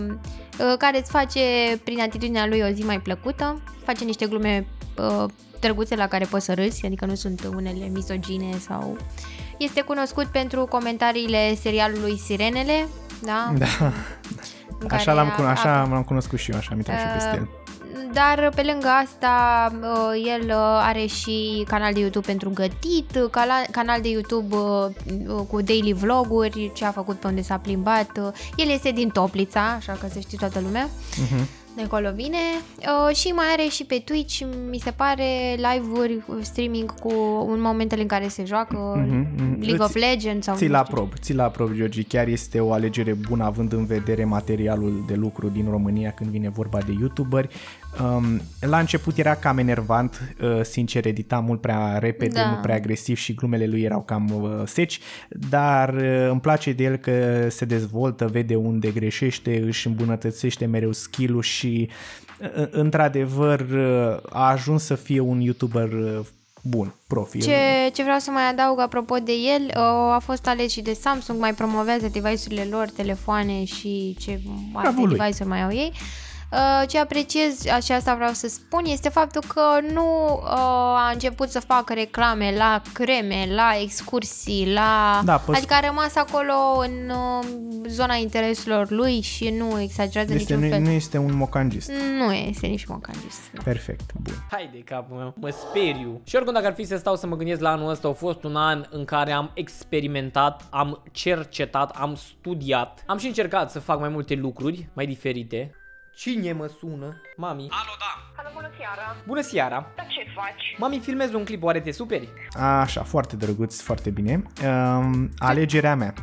[0.59, 1.39] uh, care îți face
[1.83, 4.67] prin atitudinea lui o zi mai plăcută, face niște glume
[4.97, 5.25] uh,
[5.59, 8.97] drăguțe la care poți să râzi, adică nu sunt unele misogine sau...
[9.57, 12.87] Este cunoscut pentru comentariile serialului Sirenele,
[13.23, 13.53] da?
[13.57, 13.65] Da.
[14.79, 16.99] În Așa, care l-am, a- cun- așa a- l-am cunoscut și eu, așa am intrat
[16.99, 17.49] și peste el.
[18.13, 23.29] Dar pe lângă asta, uh, el uh, are și canal de YouTube pentru gătit, uh,
[23.31, 24.85] cala- canal de YouTube uh,
[25.27, 28.09] uh, cu daily vloguri, ce a făcut pe unde s-a plimbat.
[28.17, 28.27] uh.
[28.55, 30.89] El este din Toplița, așa că să știe toată lumea.
[31.31, 31.47] Mhm.
[31.75, 32.37] De acolo vine
[33.09, 35.23] uh, și mai are și pe Twitch, mi se pare,
[35.55, 37.11] live-uri, uh, streaming cu
[37.51, 38.77] în momentele în care se joacă
[39.07, 39.61] Mhm, mhm.
[39.61, 40.93] League of Ți- Legends sau Ți nu la știu.
[40.95, 42.03] aprob, ți la aprob, Georgi.
[42.03, 46.49] Chiar este o alegere bună având în vedere materialul de lucru din România când vine
[46.49, 47.47] vorba de youtuberi.
[48.03, 52.45] Um, la început era cam enervant, uh, sincer, edita mult prea repede, Da.
[52.49, 54.99] mult prea agresiv și glumele lui erau cam uh, seci,
[55.49, 60.91] dar uh, îmi place de el că se dezvoltă, vede unde greșește, își îmbunătățește mereu
[60.91, 61.89] skill-ul și
[62.57, 66.19] uh, într-adevăr uh, a ajuns să fie un YouTuber uh,
[66.61, 67.41] bun, profi.
[67.41, 70.93] Ce, ce vreau să mai adaug apropo de el, uh, a fost ales și de
[70.93, 75.17] Samsung, mai promovează device-urile lor, telefoane și ce alte Bravo lui.
[75.17, 75.91] device-uri mai au ei.
[75.93, 76.23] Uh,
[76.87, 79.61] Ce apreciez, și asta vreau să spun, este faptul că
[79.93, 80.49] nu uh,
[80.95, 85.21] a început să facă reclame la creme, la excursii, la...
[85.25, 87.45] Da, păs- adică a rămas acolo în uh,
[87.87, 90.81] zona intereselor lui și nu exagerează este, niciun nu, fel.
[90.83, 91.91] nu este un mocangist.
[92.17, 93.39] Nu este nici mocangist.
[93.63, 94.33] Perfect, bun.
[94.51, 96.21] Hai de capul meu, mă speriu.
[96.23, 98.43] Și oricum dacă ar fi să stau să mă gândesc la anul ăsta, a fost
[98.43, 103.99] un an în care am experimentat, am cercetat, am studiat, am și încercat să fac
[103.99, 105.71] mai multe lucruri mai diferite.
[106.15, 107.21] Cine mă sună?
[107.35, 107.67] Mami.
[107.69, 108.41] Alo, da.
[108.43, 109.15] Alo, bună seara.
[109.27, 109.91] Bună seara.
[109.95, 110.75] Dar ce faci?
[110.77, 112.29] Mami, filmez un clip, oare te superi?
[112.59, 114.43] Așa, foarte drăguț, foarte bine.
[114.65, 116.13] Um, alegerea mea.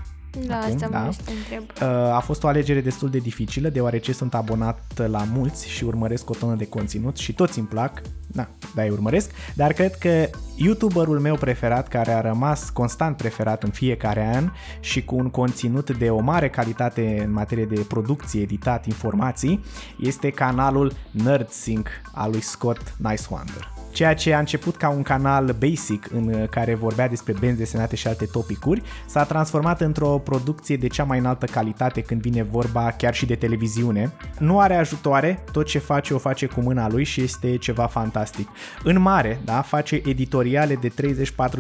[0.47, 0.99] Da, Acum, asta da.
[0.99, 1.89] mă să te întreb.
[1.89, 6.31] Uh, A fost o alegere destul de dificilă, deoarece sunt abonat la mulți și urmăresc
[6.31, 10.29] o tonă de conținut și toți îmi plac, da, da, îi urmăresc, dar cred că
[10.57, 15.99] YouTuberul meu preferat, care a rămas constant preferat în fiecare an și cu un conținut
[15.99, 19.65] de o mare calitate în materie de producție, editat, informații,
[19.99, 23.72] este canalul NerdSync al lui Scott Nicewander.
[23.93, 28.07] Ceea ce a început ca un canal basic în care vorbea despre benzi desenate și
[28.07, 33.15] alte topicuri, s-a transformat într-o producție de cea mai înaltă calitate când vine vorba chiar
[33.15, 34.13] și de televiziune.
[34.39, 38.49] Nu are ajutoare, tot ce face o face cu mâna lui și este ceva fantastic.
[38.85, 40.93] În mare, da, face editoriale de 30-40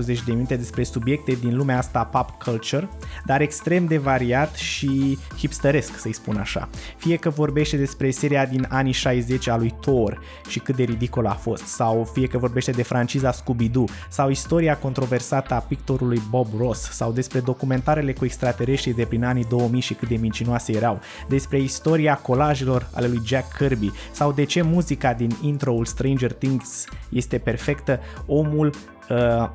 [0.05, 2.89] de minute despre subiecte din lumea asta pop culture,
[3.24, 6.68] dar extrem de variat și hipsteresc, să-i spun așa.
[6.97, 11.26] Fie că vorbește despre seria din anii 60 a lui Thor și cât de ridicol
[11.26, 16.47] a fost, sau fie că vorbește de franciza Scooby-Doo, sau istoria controversată a pictorului Bob
[16.59, 21.01] Ross, sau despre documentarele cu extraterestri de prin anii 2000 și cât de mincinoase erau,
[21.29, 26.85] despre istoria colajelor ale lui Jack Kirby, sau de ce muzica din intro-ul Stranger Things
[27.09, 28.73] este perfectă, omul uh,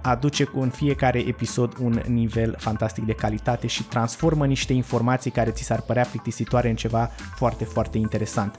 [0.02, 5.50] aduce cu în fiecare episod un nivel fantastic de calitate și transformă niște informații care
[5.50, 8.56] ți s-ar părea plictisitoare în ceva foarte, foarte interesant.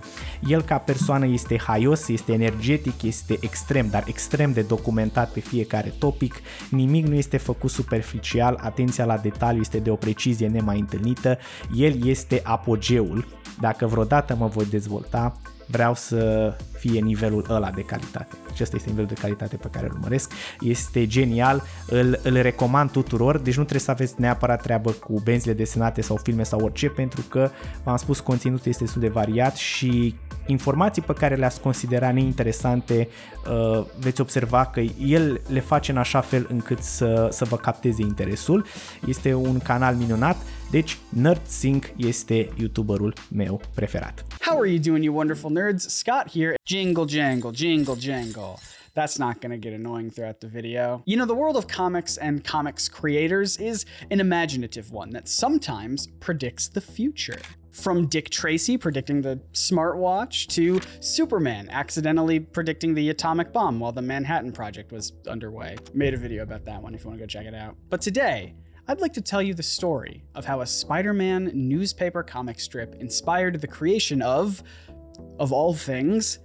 [0.47, 5.95] El ca persoană este haios, este energetic, este extrem, dar extrem de documentat pe fiecare
[5.99, 6.35] topic,
[6.71, 11.39] nimic nu este făcut superficial, atenția la detaliu este de o precizie nemai întâlnită,
[11.75, 13.27] el este apogeul.
[13.61, 15.37] Dacă vreodată mă voi dezvolta,
[15.71, 18.37] vreau să fie nivelul ăla de calitate.
[18.51, 20.33] Acesta este nivelul de calitate pe care îl urmăresc.
[20.61, 25.53] Este genial, îl, îl recomand tuturor, deci nu trebuie să aveți neapărat treabă cu benzile
[25.53, 27.51] desenate sau filme sau orice, pentru că,
[27.85, 30.14] v-am spus, conținutul este destul de variat și
[30.47, 33.09] informații pe care le-ați considera neinteresante,
[33.51, 38.03] uh, veți observa că el le face în așa fel încât să, să vă capteze
[38.03, 38.64] interesul.
[39.07, 40.37] Este un canal minunat,
[40.71, 44.25] deci NerdSync este youtuberul meu preferat.
[44.41, 45.91] How are you doing, you wonderful nerds?
[45.91, 46.55] Scott here.
[46.64, 48.59] Jingle, jangle, jingle, jangle.
[48.95, 51.03] That's not going to get annoying throughout the video.
[51.05, 56.09] You know, the world of comics and comics creators is an imaginative one that sometimes
[56.19, 57.39] predicts the future.
[57.71, 64.03] From Dick Tracy predicting the smartwatch to Superman accidentally predicting the atomic bomb while the
[64.03, 65.77] Manhattan Project was underway.
[65.95, 67.77] Made a video about that one if you want to go check it out.
[67.89, 68.55] But today,
[68.91, 72.95] I'd like to tell you the story of how a Spider Man newspaper comic strip
[73.01, 74.62] inspired the creation of,
[75.36, 76.41] of all things,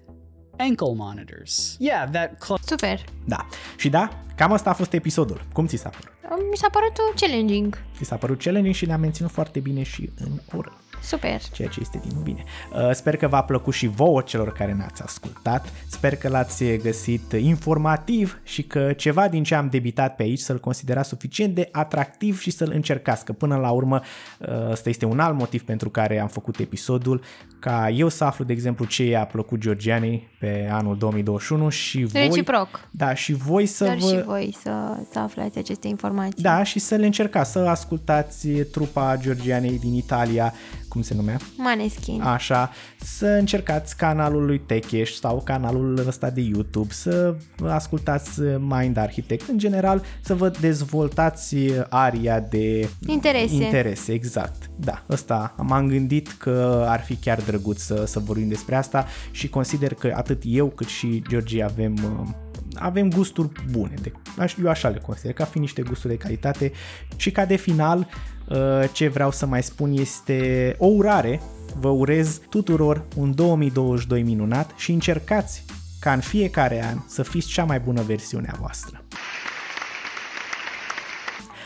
[0.57, 1.77] ankle monitors.
[1.79, 3.03] Yeah, that cl- Super.
[3.25, 3.47] Da.
[3.77, 5.41] Și da, cam asta a fost episodul.
[5.53, 6.11] Cum ți s-a părut?
[6.49, 7.77] Mi s-a părut challenging.
[7.97, 10.77] Ți s-a părut challenging și ne-a menținut foarte bine și în oră.
[11.03, 11.41] Super.
[11.51, 12.43] ceea ce este din nou bine.
[12.73, 15.73] Uh, Sper că v-a plăcut și vouă celor care ne-ați ascultat.
[15.89, 20.59] Sper că l-ați găsit informativ și că ceva din ce am debitat pe aici să-l
[20.59, 24.01] considerați suficient de atractiv și să-l încercați, că până la urmă
[24.39, 27.21] uh, ăsta este un alt motiv pentru care am făcut episodul,
[27.59, 32.21] ca eu să aflu, de exemplu, ce i-a plăcut Georgianei pe anul 2021 și voi...
[32.21, 32.87] Reciproc.
[32.91, 34.07] Da, și voi să Dar vă...
[34.07, 36.43] și voi să, să aflați aceste informații.
[36.43, 40.53] Da, și să le încercați, să ascultați trupa Georgianei din Italia,
[40.93, 41.37] cum se numea?
[41.57, 42.21] Maneskin.
[42.21, 47.35] Așa, să încercați canalul lui Techeș sau canalul ăsta de YouTube, să
[47.67, 51.55] ascultați Mind Architect, în general să vă dezvoltați
[51.89, 53.53] aria de Interese.
[53.53, 54.69] interese exact.
[54.79, 59.49] Da, ăsta m-am gândit că ar fi chiar drăguț să, să vorbim despre asta și
[59.49, 62.27] consider că atât eu cât și Georgie avem uh,
[62.75, 66.71] avem gusturi bune, de, aș- eu așa le consider, ca fi niște gusturi de calitate
[67.15, 68.05] și ca de final uh,
[68.91, 71.41] ce vreau să mai spun este o urare
[71.79, 75.65] vă urez tuturor un 2022 minunat și încercați
[75.99, 79.03] ca în fiecare an să fiți cea mai bună versiune a voastră.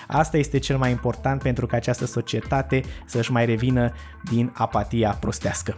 [0.08, 3.94] Asta este cel mai important pentru ca această societate să-și mai revină
[4.32, 5.76] din apatia prostească.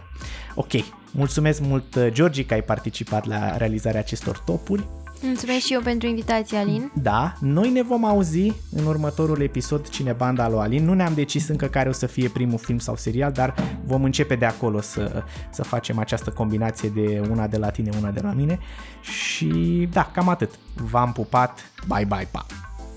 [0.54, 0.70] Ok,
[1.12, 4.84] mulțumesc mult, Georgi, că ai participat la realizarea acestor topuri.
[5.22, 6.90] Mulțumesc și eu pentru invitație, Alin.
[6.94, 10.84] Da, noi ne vom auzi în următorul episod Cine Banda lui Alin.
[10.84, 13.54] Nu ne-am decis încă care o să fie primul film sau serial, dar
[13.84, 18.10] vom începe de acolo să, să facem această combinație de una de la tine, una
[18.10, 18.58] de la mine.
[19.00, 20.50] Și da, cam atât.
[20.74, 21.70] V-am pupat.
[21.86, 22.46] Bye bye, pa!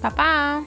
[0.02, 0.64] Pa, pa!